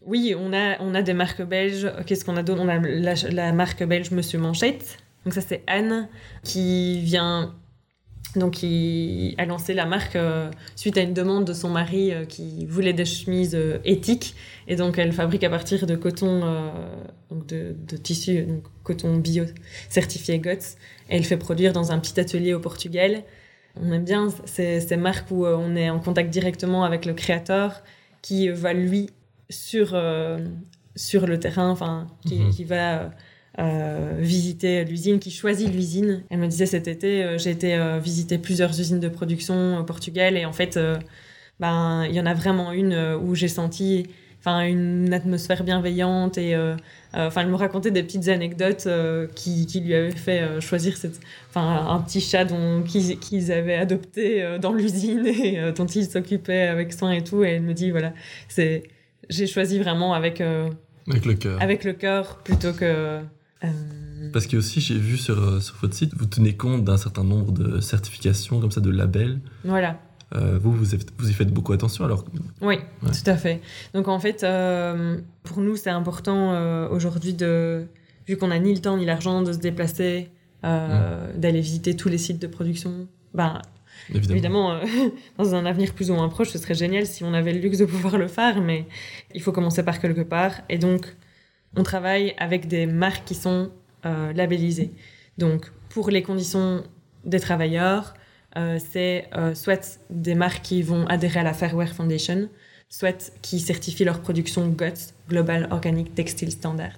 Oui, 0.06 0.34
on 0.38 0.52
a, 0.52 0.80
on 0.80 0.94
a 0.94 1.02
des 1.02 1.12
marques 1.12 1.42
belges. 1.42 1.92
Qu'est-ce 2.06 2.24
qu'on 2.24 2.36
a 2.36 2.42
d'autre? 2.42 2.62
On 2.62 2.68
a 2.68 2.78
la, 2.78 3.52
marque 3.52 3.82
belge 3.84 4.10
Monsieur 4.10 4.38
Manchette. 4.38 4.98
Donc 5.24 5.34
ça, 5.34 5.40
c'est 5.40 5.62
Anne 5.66 6.08
qui 6.42 7.00
vient... 7.02 7.54
Donc, 8.36 8.52
qui 8.52 9.34
a 9.38 9.46
lancé 9.46 9.74
la 9.74 9.86
marque 9.86 10.16
euh, 10.16 10.50
suite 10.76 10.98
à 10.98 11.00
une 11.00 11.14
demande 11.14 11.44
de 11.44 11.52
son 11.52 11.70
mari 11.70 12.12
qui 12.28 12.66
voulait 12.66 12.92
des 12.92 13.04
chemises 13.04 13.58
éthiques. 13.84 14.34
Et 14.68 14.76
donc, 14.76 14.98
elle 14.98 15.12
fabrique 15.12 15.44
à 15.44 15.50
partir 15.50 15.86
de 15.86 15.96
coton, 15.96 16.40
donc 17.30 17.46
de, 17.46 17.74
de, 17.88 17.96
tissu, 17.96 18.42
donc 18.42 18.62
coton 18.82 19.16
bio 19.16 19.44
certifié 19.88 20.38
GOTS. 20.38 20.76
elle 21.08 21.24
fait 21.24 21.36
produire 21.36 21.72
dans 21.72 21.92
un 21.92 21.98
petit 21.98 22.18
atelier 22.20 22.54
au 22.54 22.60
Portugal. 22.60 23.24
On 23.80 23.92
aime 23.92 24.04
bien 24.04 24.28
ces, 24.46 24.96
marques 24.96 25.30
où 25.30 25.44
euh, 25.44 25.56
on 25.56 25.76
est 25.76 25.90
en 25.90 26.00
contact 26.00 26.30
directement 26.30 26.84
avec 26.84 27.04
le 27.04 27.12
créateur 27.12 27.82
qui 28.22 28.48
va 28.48 28.72
lui 28.72 29.10
sur, 29.50 29.90
euh, 29.92 30.38
sur 30.94 31.26
le 31.26 31.38
terrain, 31.38 31.70
enfin, 31.70 32.06
qui, 32.26 32.38
mhm. 32.38 32.66
va 32.66 33.10
euh, 33.58 34.16
visiter 34.18 34.84
l'usine, 34.84 35.18
qui 35.18 35.30
choisit 35.30 35.72
l'usine. 35.72 36.22
Elle 36.30 36.38
me 36.38 36.46
disait 36.46 36.66
cet 36.66 36.88
été, 36.88 37.36
j'ai 37.38 37.50
été 37.50 37.98
visiter 38.02 38.38
plusieurs 38.38 38.78
usines 38.78 39.00
de 39.00 39.08
production 39.08 39.78
au 39.78 39.84
Portugal 39.84 40.36
et 40.36 40.44
en 40.44 40.52
fait, 40.52 40.78
ben, 41.60 42.04
il 42.04 42.14
y 42.14 42.20
en 42.20 42.26
a 42.26 42.34
vraiment 42.34 42.72
une 42.72 43.16
où 43.22 43.34
j'ai 43.34 43.48
senti 43.48 44.06
enfin 44.46 44.64
une 44.64 45.12
atmosphère 45.12 45.64
bienveillante 45.64 46.38
et 46.38 46.54
euh, 46.54 46.76
euh, 47.14 47.26
enfin 47.26 47.40
elle 47.40 47.48
me 47.48 47.56
racontait 47.56 47.90
des 47.90 48.02
petites 48.02 48.28
anecdotes 48.28 48.84
euh, 48.86 49.26
qui, 49.34 49.66
qui, 49.66 49.80
lui 49.80 49.94
avaient 49.94 50.10
fait 50.12 50.60
choisir 50.60 50.96
cette 50.96 51.18
enfin 51.48 51.86
un 51.88 51.98
petit 52.00 52.20
chat 52.20 52.44
dont 52.44 52.82
qu'ils 52.82 53.52
avaient 53.52 53.74
adopté 53.74 54.58
dans 54.60 54.72
l'usine 54.72 55.26
et 55.26 55.72
dont 55.72 55.86
ils 55.86 56.06
s'occupaient 56.06 56.68
avec 56.68 56.92
soin 56.92 57.12
et 57.12 57.24
tout 57.24 57.42
et 57.44 57.48
elle 57.50 57.62
me 57.62 57.74
dit 57.74 57.90
voilà 57.90 58.12
c'est 58.48 58.84
j'ai 59.28 59.48
choisi 59.48 59.80
vraiment 59.80 60.14
avec 60.14 60.40
avec 61.08 61.24
le 61.24 61.34
cœur 61.34 61.60
avec 61.60 61.82
le 61.82 61.92
cœur 61.92 62.36
plutôt 62.44 62.72
que 62.72 63.20
parce 64.32 64.46
que 64.46 64.56
aussi 64.56 64.80
j'ai 64.80 64.98
vu 64.98 65.16
sur, 65.16 65.62
sur 65.62 65.76
votre 65.76 65.94
site 65.94 66.12
vous 66.14 66.26
tenez 66.26 66.56
compte 66.56 66.84
d'un 66.84 66.98
certain 66.98 67.24
nombre 67.24 67.52
de 67.52 67.80
certifications 67.80 68.60
comme 68.60 68.70
ça 68.70 68.80
de 68.80 68.90
labels 68.90 69.40
voilà 69.64 69.98
euh, 70.34 70.58
vous, 70.60 70.72
vous, 70.72 70.94
y 70.94 71.32
faites 71.32 71.52
beaucoup 71.52 71.72
attention 71.72 72.04
alors 72.04 72.24
Oui, 72.60 72.78
tout 73.00 73.30
à 73.30 73.36
fait. 73.36 73.60
Donc 73.94 74.08
en 74.08 74.18
fait, 74.18 74.42
euh, 74.42 75.18
pour 75.44 75.60
nous, 75.60 75.76
c'est 75.76 75.90
important 75.90 76.52
euh, 76.52 76.88
aujourd'hui 76.88 77.32
de, 77.32 77.86
vu 78.26 78.36
qu'on 78.36 78.48
n'a 78.48 78.58
ni 78.58 78.74
le 78.74 78.80
temps 78.80 78.96
ni 78.96 79.04
l'argent 79.04 79.42
de 79.42 79.52
se 79.52 79.58
déplacer, 79.58 80.30
d'aller 80.62 81.60
visiter 81.60 81.94
tous 81.94 82.08
les 82.08 82.18
sites 82.18 82.42
de 82.42 82.48
production. 82.48 83.06
Ben, 83.34 83.62
évidemment, 84.12 84.80
dans 85.38 85.54
un 85.54 85.64
avenir 85.64 85.94
plus 85.94 86.10
ou 86.10 86.14
moins 86.14 86.28
proche, 86.28 86.48
ce 86.48 86.58
serait 86.58 86.74
génial 86.74 87.06
si 87.06 87.22
on 87.22 87.32
avait 87.32 87.52
le 87.52 87.60
luxe 87.60 87.78
de 87.78 87.84
pouvoir 87.84 88.18
le 88.18 88.26
faire, 88.26 88.60
mais 88.60 88.86
il 89.32 89.40
faut 89.40 89.52
commencer 89.52 89.84
par 89.84 90.00
quelque 90.00 90.22
part. 90.22 90.54
Et 90.68 90.78
donc, 90.78 91.14
on 91.76 91.82
travaille 91.82 92.34
avec 92.38 92.66
des 92.68 92.86
marques 92.86 93.24
qui 93.24 93.34
sont 93.34 93.70
labellisées. 94.04 94.92
Donc, 95.38 95.72
pour 95.88 96.10
les 96.10 96.22
conditions 96.22 96.84
des 97.24 97.40
travailleurs, 97.40 98.14
euh, 98.56 98.78
c'est 98.92 99.28
euh, 99.36 99.54
soit 99.54 100.00
des 100.08 100.34
marques 100.34 100.62
qui 100.62 100.82
vont 100.82 101.06
adhérer 101.06 101.40
à 101.40 101.42
la 101.42 101.52
Fairwear 101.52 101.88
Foundation, 101.88 102.48
soit 102.88 103.32
qui 103.42 103.60
certifient 103.60 104.04
leur 104.04 104.20
production 104.20 104.66
GOTS, 104.68 105.14
Global 105.28 105.68
Organic 105.70 106.14
Textile 106.14 106.50
Standard. 106.50 106.96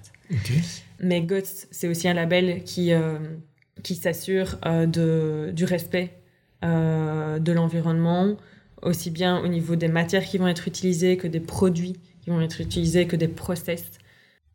Mais 0.99 1.21
GOTS, 1.21 1.67
c'est 1.71 1.87
aussi 1.87 2.07
un 2.07 2.13
label 2.13 2.63
qui, 2.63 2.93
euh, 2.93 3.17
qui 3.83 3.95
s'assure 3.95 4.57
du 4.87 5.65
respect 5.65 6.13
de 6.61 7.51
l'environnement, 7.51 8.35
aussi 8.81 9.11
bien 9.11 9.39
au 9.39 9.47
niveau 9.47 9.75
des 9.75 9.87
matières 9.87 10.25
qui 10.25 10.37
vont 10.37 10.47
être 10.47 10.67
utilisées 10.67 11.17
que 11.17 11.27
des 11.27 11.39
produits 11.39 11.95
qui 12.21 12.29
vont 12.29 12.41
être 12.41 12.61
utilisés, 12.61 13.07
que 13.07 13.15
des 13.15 13.29
process. 13.29 13.83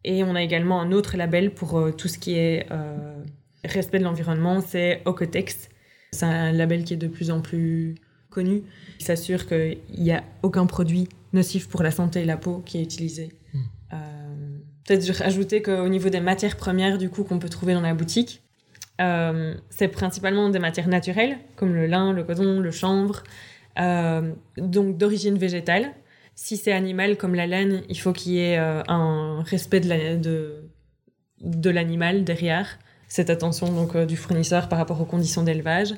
Et 0.04 0.22
on 0.22 0.34
a 0.34 0.42
également 0.42 0.80
un 0.80 0.92
autre 0.92 1.16
label 1.16 1.52
pour 1.52 1.90
tout 1.96 2.08
ce 2.08 2.18
qui 2.18 2.34
est 2.36 2.66
respect 3.64 3.98
de 3.98 4.04
l'environnement, 4.04 4.60
c'est 4.60 5.02
Ocotex, 5.04 5.68
c'est 6.12 6.26
un 6.26 6.52
label 6.52 6.84
qui 6.84 6.94
est 6.94 6.98
de 6.98 7.08
plus 7.08 7.30
en 7.30 7.40
plus 7.40 7.96
connu. 8.30 8.62
Il 9.00 9.04
s'assure 9.04 9.46
qu'il 9.46 9.78
n'y 9.96 10.12
a 10.12 10.22
aucun 10.42 10.66
produit 10.66 11.08
nocif 11.32 11.68
pour 11.68 11.82
la 11.82 11.90
santé 11.90 12.22
et 12.22 12.24
la 12.24 12.36
peau 12.36 12.62
qui 12.64 12.78
est 12.78 12.82
utilisé. 12.82 13.30
Hmm. 13.52 13.58
Euh, 13.92 13.96
peut-être 14.86 15.22
ajouter 15.22 15.62
qu'au 15.62 15.88
niveau 15.88 16.08
des 16.08 16.20
matières 16.20 16.56
premières 16.56 16.98
du 16.98 17.08
coup 17.08 17.24
qu'on 17.24 17.38
peut 17.38 17.48
trouver 17.48 17.74
dans 17.74 17.80
la 17.80 17.94
boutique, 17.94 18.42
euh, 19.00 19.54
c'est 19.70 19.88
principalement 19.88 20.48
des 20.50 20.60
matières 20.60 20.88
naturelles 20.88 21.38
comme 21.56 21.74
le 21.74 21.86
lin, 21.86 22.12
le 22.12 22.22
coton, 22.22 22.60
le 22.60 22.70
chanvre, 22.70 23.24
euh, 23.78 24.32
donc 24.56 24.96
d'origine 24.96 25.38
végétale. 25.38 25.92
Si 26.34 26.56
c'est 26.56 26.72
animal 26.72 27.16
comme 27.16 27.34
la 27.34 27.46
laine, 27.46 27.82
il 27.88 27.98
faut 27.98 28.12
qu'il 28.12 28.32
y 28.32 28.40
ait 28.40 28.56
un 28.56 29.42
respect 29.42 29.80
de 29.80 31.70
l'animal 31.70 32.20
de, 32.20 32.24
derrière 32.24 32.78
cette 33.14 33.30
attention 33.30 33.72
donc 33.72 33.94
euh, 33.94 34.06
du 34.06 34.16
fournisseur 34.16 34.68
par 34.68 34.78
rapport 34.78 35.00
aux 35.00 35.04
conditions 35.04 35.42
d'élevage. 35.44 35.94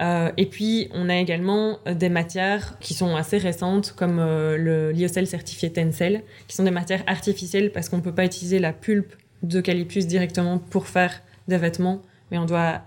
Euh, 0.00 0.30
et 0.36 0.46
puis, 0.46 0.88
on 0.92 1.08
a 1.08 1.16
également 1.16 1.78
euh, 1.86 1.94
des 1.94 2.08
matières 2.08 2.78
qui 2.80 2.94
sont 2.94 3.14
assez 3.14 3.36
récentes, 3.36 3.92
comme 3.96 4.16
le 4.16 4.92
lyocell 4.92 5.26
certifié 5.26 5.70
Tencel, 5.70 6.22
qui 6.48 6.56
sont 6.56 6.64
des 6.64 6.70
matières 6.70 7.02
artificielles 7.06 7.72
parce 7.72 7.88
qu'on 7.88 7.98
ne 7.98 8.02
peut 8.02 8.14
pas 8.14 8.24
utiliser 8.24 8.58
la 8.58 8.72
pulpe 8.72 9.14
d'eucalyptus 9.42 10.06
directement 10.06 10.58
pour 10.58 10.86
faire 10.86 11.20
des 11.46 11.58
vêtements, 11.58 12.00
mais 12.30 12.38
on 12.38 12.46
doit 12.46 12.82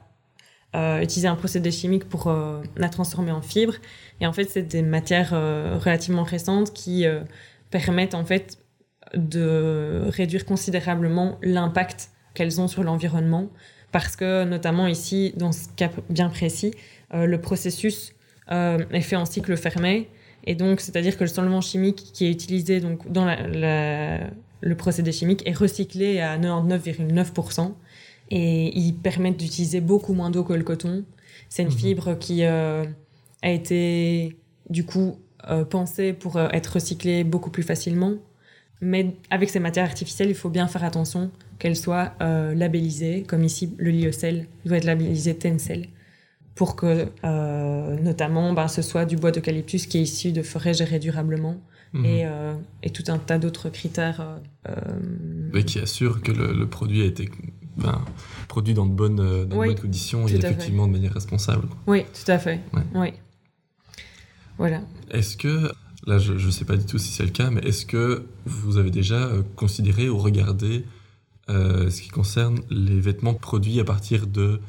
utiliser 0.76 1.28
un 1.28 1.36
procédé 1.36 1.72
chimique 1.72 2.08
pour 2.08 2.32
la 2.78 2.90
transformer 2.90 3.32
en 3.32 3.42
fibres. 3.42 3.76
Et 4.22 4.28
en 4.28 4.34
fait, 4.34 4.46
c'est 4.46 4.64
des 4.64 4.82
matières 4.82 5.32
relativement 5.32 6.24
récentes 6.24 6.74
qui 6.74 7.06
permettent 7.72 8.16
en 8.16 8.24
fait 8.24 8.60
de 9.16 10.04
réduire 10.08 10.46
considérablement 10.46 11.38
l'impact 11.42 12.12
qu'elles 12.34 12.62
ont 12.62 12.68
sur 12.68 12.84
l'environnement, 12.84 13.50
parce 13.92 14.16
que 14.16 14.44
notamment 14.44 14.88
ici, 14.88 15.34
dans 15.36 15.52
ce 15.52 15.68
cas 15.76 15.90
bien 16.10 16.30
précis, 16.30 16.74
euh, 17.14 17.26
le 17.26 17.42
processus 17.42 18.14
euh, 18.52 18.78
est 18.92 19.02
fait 19.02 19.16
en 19.16 19.26
cycle 19.26 19.56
fermé, 19.58 20.10
et 20.46 20.56
donc 20.56 20.80
c'est-à-dire 20.80 21.18
que 21.18 21.24
le 21.24 21.30
solvant 21.30 21.62
chimique 21.62 22.12
qui 22.14 22.26
est 22.26 22.32
utilisé 22.32 22.80
donc 22.80 23.12
dans 23.12 23.26
le 24.62 24.76
procédé 24.76 25.12
chimique 25.12 25.46
est 25.48 25.58
recyclé 25.58 26.20
à 26.20 26.38
99,9%, 26.38 27.74
et 28.30 28.78
il 28.78 28.94
permet 28.94 29.32
d'utiliser 29.32 29.82
beaucoup 29.82 30.14
moins 30.14 30.30
d'eau 30.30 30.44
que 30.44 30.54
le 30.54 30.64
coton. 30.64 31.04
C'est 31.50 31.64
une 31.64 31.70
mhm. 31.70 31.78
fibre 31.78 32.18
qui 32.20 32.44
euh, 32.44 32.86
a 33.42 33.50
été 33.50 34.38
du 34.70 34.86
coup 34.86 35.18
pensée 35.70 36.14
pour 36.14 36.40
être 36.40 36.74
recyclée 36.74 37.24
beaucoup 37.24 37.50
plus 37.50 37.64
facilement. 37.64 38.16
Mais 38.82 39.16
avec 39.30 39.50
ces 39.50 39.60
matières 39.60 39.86
artificielles, 39.86 40.30
il 40.30 40.36
faut 40.36 40.50
bien 40.50 40.68
faire 40.68 40.84
attention 40.84 41.32
qu'elles 41.60 41.76
soient 41.76 42.14
euh, 42.22 42.56
labellisées, 42.56 43.24
comme 43.28 43.44
ici 43.44 43.74
le 43.78 43.92
lyocell 43.92 44.48
doit 44.66 44.78
être 44.78 44.86
labellisé 44.86 45.36
Tencel, 45.36 45.88
pour 46.56 46.76
que 46.76 47.08
euh, 47.26 48.00
notamment 48.00 48.54
ben, 48.54 48.70
ce 48.70 48.82
soit 48.82 49.06
du 49.06 49.18
bois 49.18 49.32
d'eucalyptus 49.32 49.86
qui 49.86 49.98
est 49.98 50.04
issu 50.04 50.32
de 50.32 50.42
forêts 50.42 50.74
gérées 50.74 51.00
durablement. 51.00 51.62
Mhm. 51.92 52.06
Et, 52.06 52.26
euh, 52.26 52.54
et, 52.84 52.92
tout 52.92 53.04
un 53.08 53.18
tas 53.18 53.40
d'autres 53.40 53.70
critères. 53.70 54.40
Mais 55.52 55.64
qui 55.64 55.80
assurent 55.80 56.22
que 56.22 56.32
le, 56.32 56.68
produit 56.68 57.02
a 57.02 57.06
été 57.06 57.28
ben, 57.78 58.04
produit 58.48 58.74
dans 58.74 58.86
de 58.86 58.92
bonnes, 58.92 59.46
bonnes 59.46 59.76
conditions 59.76 60.28
et 60.28 60.36
effectivement 60.36 60.88
de 60.88 60.92
manière 60.92 61.14
responsable. 61.14 61.68
Oui, 61.88 62.04
tout 62.14 62.32
à 62.32 62.38
fait. 62.38 62.60
Oui. 62.96 63.14
Voilà. 64.60 64.82
Est-ce 65.10 65.38
que 65.38 65.72
là 66.06 66.18
je 66.18 66.34
ne 66.34 66.52
sais 66.52 66.66
pas 66.66 66.76
du 66.76 66.86
tout 66.86 66.98
si 66.98 67.12
c'est 67.12 67.24
le 67.24 67.30
cas, 67.30 67.50
mais 67.50 67.62
est-ce 67.62 67.86
que 67.86 68.26
vous 68.46 68.78
avez 68.78 68.92
déjà 68.92 69.16
euh, 69.16 69.42
considéré 69.56 70.10
ou 70.10 70.18
regardé 70.18 70.84
euh, 71.50 71.90
ce 71.90 72.02
qui 72.02 72.10
concerne 72.10 72.60
les 72.70 73.00
vêtements 73.00 73.34
produits 73.34 73.80
à 73.80 73.86
partir 73.86 74.28
de 74.28 74.60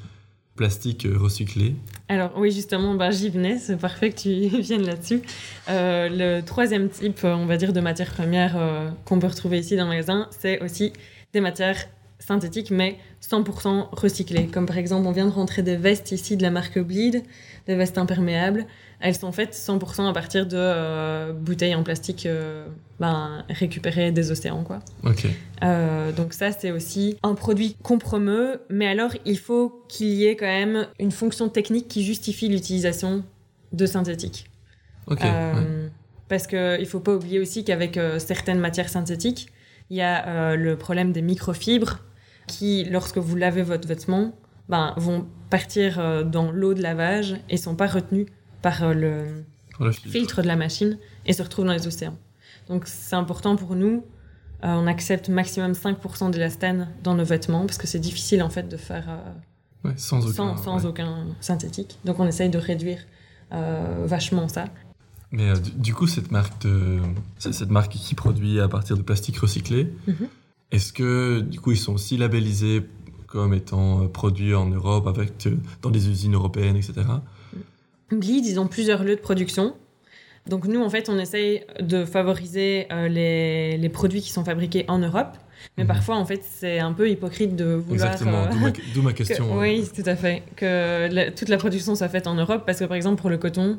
plastique 0.54 1.08
recyclé 1.12 1.74
Alors 2.08 2.32
oui, 2.36 2.52
justement, 2.52 2.94
bah, 2.94 3.10
j'y 3.10 3.30
venais, 3.30 3.58
c'est 3.58 3.76
parfait 3.76 4.12
que 4.12 4.20
tu 4.20 4.60
viennes 4.60 4.86
là-dessus. 4.86 5.22
Euh, 5.68 6.08
le 6.08 6.42
troisième 6.42 6.88
type, 6.88 7.24
on 7.24 7.46
va 7.46 7.56
dire, 7.56 7.72
de 7.72 7.80
matière 7.80 8.12
première 8.12 8.56
qu'on 9.04 9.18
peut 9.18 9.26
retrouver 9.26 9.58
ici 9.58 9.74
dans 9.76 9.84
le 9.84 9.90
magasin, 9.90 10.28
c'est 10.30 10.62
aussi 10.62 10.92
des 11.32 11.40
matières 11.40 11.88
synthétiques, 12.20 12.70
mais 12.70 12.98
100% 13.22 13.88
recyclées. 13.92 14.46
Comme 14.46 14.66
par 14.66 14.78
exemple, 14.78 15.06
on 15.06 15.12
vient 15.12 15.26
de 15.26 15.32
rentrer 15.32 15.62
des 15.62 15.76
vestes 15.76 16.12
ici 16.12 16.36
de 16.36 16.42
la 16.42 16.50
marque 16.50 16.78
Bleed, 16.78 17.24
des 17.66 17.74
vestes 17.74 17.98
imperméables. 17.98 18.66
Elles 19.00 19.16
sont 19.16 19.32
faites 19.32 19.54
100% 19.54 20.08
à 20.08 20.12
partir 20.12 20.46
de 20.46 20.56
euh, 20.56 21.32
bouteilles 21.32 21.74
en 21.74 21.82
plastique 21.82 22.26
euh, 22.26 22.66
ben, 23.00 23.44
récupérées 23.48 24.12
des 24.12 24.30
océans. 24.30 24.62
Quoi. 24.62 24.80
Euh, 25.62 26.12
donc 26.12 26.34
ça, 26.34 26.52
c'est 26.52 26.70
aussi 26.70 27.16
un 27.22 27.34
produit 27.34 27.76
qu'on 27.82 27.98
promeut, 27.98 28.60
mais 28.68 28.86
alors 28.86 29.12
il 29.24 29.38
faut 29.38 29.82
qu'il 29.88 30.08
y 30.08 30.26
ait 30.26 30.36
quand 30.36 30.46
même 30.46 30.86
une 30.98 31.12
fonction 31.12 31.48
technique 31.48 31.88
qui 31.88 32.04
justifie 32.04 32.48
l'utilisation 32.48 33.24
de 33.72 33.86
synthétique. 33.86 34.50
Parce 36.28 36.46
qu'il 36.46 36.58
ne 36.58 36.84
faut 36.84 37.00
pas 37.00 37.14
oublier 37.14 37.40
aussi 37.40 37.64
qu'avec 37.64 37.98
certaines 38.18 38.60
matières 38.60 38.88
synthétiques, 38.88 39.48
il 39.88 39.96
y 39.96 40.02
a 40.02 40.54
le 40.54 40.76
problème 40.76 41.10
des 41.10 41.22
microfibres 41.22 41.98
qui, 42.50 42.84
lorsque 42.84 43.18
vous 43.18 43.36
lavez 43.36 43.62
votre 43.62 43.86
vêtement, 43.86 44.34
ben, 44.68 44.94
vont 44.96 45.26
partir 45.48 46.24
dans 46.24 46.52
l'eau 46.52 46.74
de 46.74 46.82
lavage 46.82 47.36
et 47.48 47.56
sont 47.56 47.74
pas 47.74 47.86
retenus 47.86 48.26
par 48.62 48.82
euh, 48.82 49.42
le, 49.80 49.92
filtre 49.92 50.42
de 50.42 50.46
la 50.46 50.56
machine 50.56 50.98
et 51.26 51.32
se 51.32 51.42
retrouvent 51.42 51.66
dans 51.66 51.72
les 51.72 51.86
océans. 51.86 52.16
Donc 52.68 52.84
c'est 52.86 53.16
important 53.16 53.56
pour 53.56 53.74
nous. 53.74 54.04
Euh, 54.62 54.74
on 54.74 54.86
accepte 54.86 55.28
maximum 55.28 55.72
5% 55.72 56.30
d'élastane 56.30 56.88
dans 57.02 57.14
nos 57.14 57.24
vêtements 57.24 57.64
parce 57.66 57.78
que 57.78 57.86
c'est 57.86 57.98
difficile 57.98 58.42
en 58.42 58.50
fait 58.50 58.68
de 58.68 58.76
faire 58.76 59.08
euh, 59.86 59.92
sans, 59.96 60.26
aucun, 60.26 60.56
sans, 60.56 60.86
aucun, 60.86 61.26
synthétique. 61.40 61.98
Donc 62.04 62.20
on 62.20 62.26
essaye 62.26 62.50
de 62.50 62.58
réduire 62.58 62.98
vachement 64.06 64.46
ça. 64.46 64.66
Mais 65.32 65.52
du 65.74 65.92
coup, 65.92 66.06
cette 66.06 66.30
marque, 66.30 66.62
de, 66.62 67.00
cette 67.38 67.70
marque 67.70 67.90
qui 67.92 68.14
produit 68.14 68.60
à 68.60 68.68
partir 68.68 68.96
de 68.96 69.02
plastique 69.02 69.38
recyclé, 69.38 69.92
mhm. 70.06 70.28
Est-ce 70.72 70.92
que 70.92 71.40
du 71.40 71.60
coup 71.60 71.72
ils 71.72 71.78
sont 71.78 71.94
aussi 71.94 72.16
labellisés 72.16 72.82
comme 73.26 73.54
étant 73.54 74.08
produits 74.08 74.54
en 74.54 74.66
Europe 74.66 75.06
avec 75.06 75.32
dans 75.82 75.90
des 75.90 76.08
usines 76.08 76.34
européennes, 76.34 76.76
etc. 76.76 77.02
Bleed, 78.10 78.44
ils 78.44 78.58
ont 78.58 78.66
plusieurs 78.66 79.04
lieux 79.04 79.16
de 79.16 79.20
production. 79.20 79.74
Donc 80.46 80.66
nous, 80.66 80.82
en 80.82 80.90
fait, 80.90 81.08
on 81.08 81.18
essaye 81.18 81.62
de 81.80 82.04
favoriser 82.04 82.86
euh, 82.90 83.08
les, 83.08 83.76
les, 83.76 83.88
produits 83.88 84.20
qui 84.20 84.30
sont 84.30 84.44
fabriqués 84.44 84.84
en 84.88 84.98
Europe. 84.98 85.36
Mais 85.76 85.84
mhm. 85.84 85.88
parfois, 85.88 86.16
en 86.16 86.24
fait, 86.24 86.42
c'est 86.42 86.78
un 86.80 86.92
peu 86.92 87.08
hypocrite 87.10 87.54
de 87.54 87.74
vouloir... 87.74 88.12
Exactement, 88.12 88.46
d'où 88.94 89.02
ma, 89.02 89.12
question. 89.12 89.52
Hein. 89.52 89.58
oui, 89.58 89.88
tout 89.94 90.02
à 90.06 90.16
fait. 90.16 90.42
Que 90.56 91.30
toute 91.30 91.50
la 91.50 91.58
production 91.58 91.94
soit 91.94 92.08
faite 92.08 92.26
en 92.26 92.34
Europe. 92.34 92.64
Parce 92.66 92.78
que, 92.78 92.84
par 92.84 92.96
exemple, 92.96 93.20
pour 93.20 93.30
le 93.30 93.38
coton, 93.38 93.78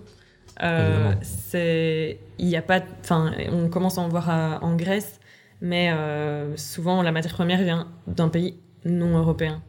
euh, 0.61 1.13
c'est 1.21 2.19
il 2.37 2.47
y 2.47 2.55
a 2.55 2.61
pas... 2.61 2.81
Enfin, 3.01 3.33
on 3.51 3.67
commence 3.67 3.97
à 3.97 4.01
en 4.01 4.09
voir 4.09 4.59
en 4.61 4.75
Grèce. 4.75 5.19
Mais 5.61 5.91
euh, 5.91 6.57
souvent, 6.57 7.01
la 7.01 7.11
matière 7.11 7.33
première 7.33 7.61
vient 7.61 7.87
d'un 8.07 8.29
pays 8.29 8.59
non 8.85 9.17
européen. 9.17 9.63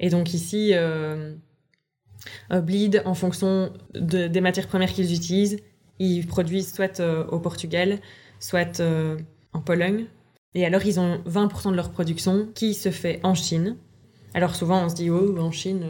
Et 0.00 0.10
donc 0.10 0.34
ici... 0.34 0.72
Euh, 2.50 2.60
bleed 2.60 3.02
en 3.04 3.14
fonction 3.14 3.72
des 3.94 4.40
matières 4.40 4.66
premières 4.66 4.92
qu'ils 4.92 5.14
utilisent. 5.14 5.58
Ils 5.98 6.26
produisent 6.26 6.72
soit 6.72 7.00
euh, 7.00 7.24
au 7.26 7.38
Portugal, 7.38 8.00
soit 8.40 8.80
euh, 8.80 9.18
en 9.52 9.60
Pologne. 9.60 10.06
Et 10.54 10.64
alors, 10.64 10.84
ils 10.84 10.98
ont 11.00 11.18
20% 11.26 11.70
de 11.70 11.76
leur 11.76 11.90
production 11.90 12.48
qui 12.54 12.74
se 12.74 12.90
fait 12.90 13.20
en 13.22 13.34
Chine. 13.34 13.76
Alors, 14.34 14.54
souvent, 14.54 14.84
on 14.84 14.88
se 14.88 14.94
dit, 14.94 15.10
oh, 15.10 15.38
en 15.38 15.50
Chine. 15.50 15.86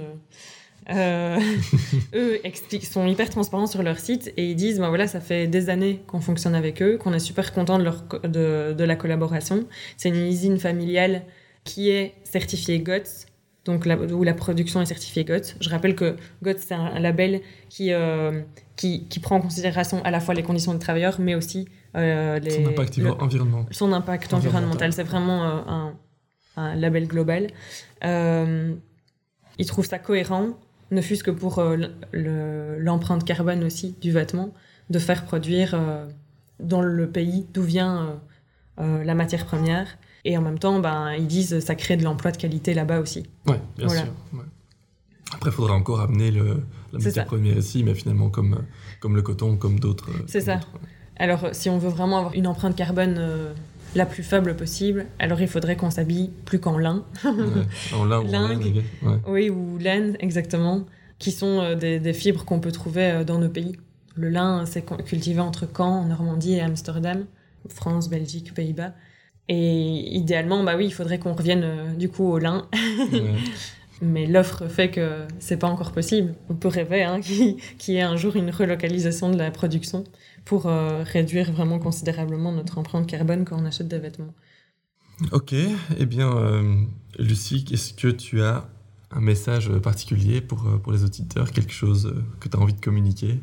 eux 2.15 2.39
expliquent, 2.45 2.85
sont 2.85 3.07
hyper 3.07 3.29
transparents 3.29 3.67
sur 3.67 3.83
leur 3.83 3.99
site 3.99 4.33
et 4.37 4.51
ils 4.51 4.55
disent 4.55 4.79
ben 4.79 4.89
voilà 4.89 5.09
ça 5.09 5.21
fait 5.21 5.47
des 5.47 5.69
années 5.69 6.03
qu'on 6.07 6.21
fonctionne 6.21 6.55
avec 6.55 6.81
eux 6.81 6.97
qu'on 6.97 7.13
est 7.13 7.19
super 7.19 7.53
content 7.53 7.79
de, 7.79 7.85
leur, 7.85 8.05
de, 8.23 8.73
de 8.73 8.85
la 8.85 8.95
collaboration 8.95 9.67
c'est 9.97 10.11
une 10.11 10.27
usine 10.27 10.59
familiale 10.59 11.23
qui 11.65 11.91
est 11.91 12.15
certifiée 12.23 12.79
GOTS 12.79 13.27
donc 13.67 13.85
où 13.85 14.23
la 14.23 14.35
production 14.35 14.81
est 14.81 14.87
certifiée 14.87 15.25
GOTS. 15.25 15.57
Je 15.61 15.69
rappelle 15.69 15.95
que 15.97 16.17
GOTS, 16.43 16.59
c'est 16.59 16.75
un, 16.75 16.99
label 16.99 17.41
qui, 17.69 17.93
euh, 17.93 18.43
qui, 18.77 19.07
qui, 19.09 19.21
prend 19.21 19.37
en 19.37 19.41
considération 19.41 20.03
à 20.05 20.11
la 20.11 20.21
fois 20.21 20.35
les 20.35 20.45
conditions 20.45 20.73
des 20.73 20.79
travailleurs, 20.79 21.17
mais 21.19 21.35
aussi 21.35 21.69
euh, 21.97 22.39
les, 22.39 22.51
son 22.51 22.67
impact 22.67 22.99
environnemental. 23.21 23.75
Son 23.75 23.93
impact 23.93 24.33
environnemental. 24.33 24.93
C'est 24.93 25.03
vraiment 25.03 25.45
euh, 25.45 25.61
un, 25.67 25.95
un, 26.57 26.75
label 26.77 27.09
global. 27.09 27.49
ils 28.03 29.67
trouvent 29.67 29.87
ça 29.87 29.99
cohérent, 29.99 30.51
ne 30.91 31.01
fût-ce 31.01 31.25
que 31.25 31.31
pour 31.31 31.63
l'empreinte 32.13 33.25
carbone 33.25 33.65
aussi 33.65 33.95
du 34.01 34.13
vêtement, 34.13 34.53
de 34.91 34.99
faire 34.99 35.25
produire 35.25 35.79
dans 36.61 36.81
le 36.81 37.09
pays 37.09 37.47
d'où 37.53 37.63
vient 37.63 38.21
la 38.79 39.15
matière 39.15 39.47
première 39.47 39.99
et 40.27 40.37
en 40.37 40.43
même 40.43 40.59
temps, 40.59 40.81
ben, 40.81 41.13
ils 41.13 41.29
disent 41.29 41.61
ça 41.61 41.77
crée 41.77 41.97
de 41.97 42.03
l'emploi 42.03 42.33
de 42.33 42.37
qualité 42.37 42.75
là-bas 42.75 42.99
aussi. 42.99 43.25
Oui, 43.47 43.57
bien 43.79 43.89
sûr. 43.89 44.07
Après, 45.33 45.51
il 45.51 45.53
faudra 45.53 45.75
encore 45.75 46.01
amener 46.01 46.31
le, 46.31 46.63
la 46.93 46.99
matière 46.99 47.27
première 47.27 47.57
ici, 47.57 47.85
mais 47.85 47.95
finalement, 47.95 48.29
comme, 48.29 48.65
comme 49.01 49.17
le 49.17 49.23
coton, 49.23 49.57
comme 49.57 49.79
d'autres. 49.79 50.11
C'est 50.27 50.41
ça. 50.41 50.61
Alors, 51.17 51.49
si 51.53 51.69
on 51.69 51.79
veut 51.79 51.89
vraiment 51.89 52.19
avoir 52.19 52.35
une 52.35 52.47
empreinte 52.47 52.77
carbone 52.77 53.17
euh, 53.19 53.55
la 53.97 54.07
plus 54.07 54.23
faible 54.23 54.55
possible, 54.57 55.07
alors 55.19 55.41
il 55.41 55.49
faudrait 55.49 55.77
qu'on 55.77 55.91
s'habille 55.91 56.31
plus 56.45 56.61
qu'en 56.61 56.79
lin. 56.79 57.05
En 57.95 58.05
lin 58.05 58.21
ou 58.21 58.27
laine. 58.27 58.83
Oui, 59.27 59.51
ou 59.51 59.79
laine, 59.79 60.17
exactement, 60.21 60.85
qui 61.19 61.33
sont 61.33 61.61
euh, 61.61 61.75
des, 61.75 61.99
des, 61.99 62.13
fibres 62.13 62.45
qu'on 62.45 62.61
peut 62.61 62.73
trouver 62.73 63.11
euh, 63.11 63.25
dans 63.25 63.39
nos 63.39 63.49
pays. 63.49 63.77
Le 64.15 64.29
lin, 64.29 64.65
c'est 64.67 64.85
cultivé 65.05 65.41
entre 65.41 65.67
Caen, 65.77 66.05
Normandie 66.07 66.55
et 66.55 66.61
Amsterdam, 66.61 67.25
France, 67.69 68.09
Belgique, 68.09 68.55
Pays-Bas. 68.55 68.93
Et 69.49 70.17
idéalement, 70.17 70.65
bah 70.65 70.75
oui, 70.77 70.87
il 70.87 70.93
faudrait 70.93 71.19
qu'on 71.19 71.35
revienne 71.35 71.63
euh, 71.65 71.95
du 71.95 72.09
coup 72.09 72.25
au 72.25 72.39
lin. 72.39 72.67
Mais 74.03 74.27
l'offre 74.27 74.69
fait 74.69 74.91
que 74.91 75.27
c'est 75.39 75.57
pas 75.57 75.69
encore 75.69 75.93
possible. 75.93 76.35
On 76.49 76.55
peut 76.55 76.69
rêver 76.69 77.03
hein, 77.03 77.21
qu'il 77.79 77.95
y 77.95 77.97
ait 77.97 78.03
un 78.03 78.17
jour 78.17 78.37
une 78.37 78.51
relocalisation 78.51 79.31
de 79.31 79.39
la 79.39 79.51
production 79.51 80.05
pour 80.45 80.67
euh, 80.67 81.03
réduire 81.03 81.53
vraiment 81.53 81.79
considérablement 81.79 82.53
notre 82.53 82.79
empreinte 82.79 83.07
carbone 83.07 83.45
quand 83.45 83.61
on 83.61 83.65
achète 83.65 83.89
des 83.89 83.99
vêtements. 83.99 84.35
Ok, 85.33 85.55
eh 85.55 86.07
bien, 86.07 86.31
euh, 86.37 86.77
Lucie, 87.19 87.65
est-ce 87.73 87.95
que 87.95 88.09
tu 88.09 88.43
as 88.43 88.69
un 89.11 89.21
message 89.21 89.71
particulier 89.79 90.43
pour, 90.43 90.65
pour 90.83 90.93
les 90.93 91.05
auditeurs, 91.05 91.51
quelque 91.53 91.73
chose 91.73 92.15
que 92.39 92.49
tu 92.49 92.57
as 92.57 92.61
envie 92.61 92.75
de 92.75 92.81
communiquer? 92.81 93.41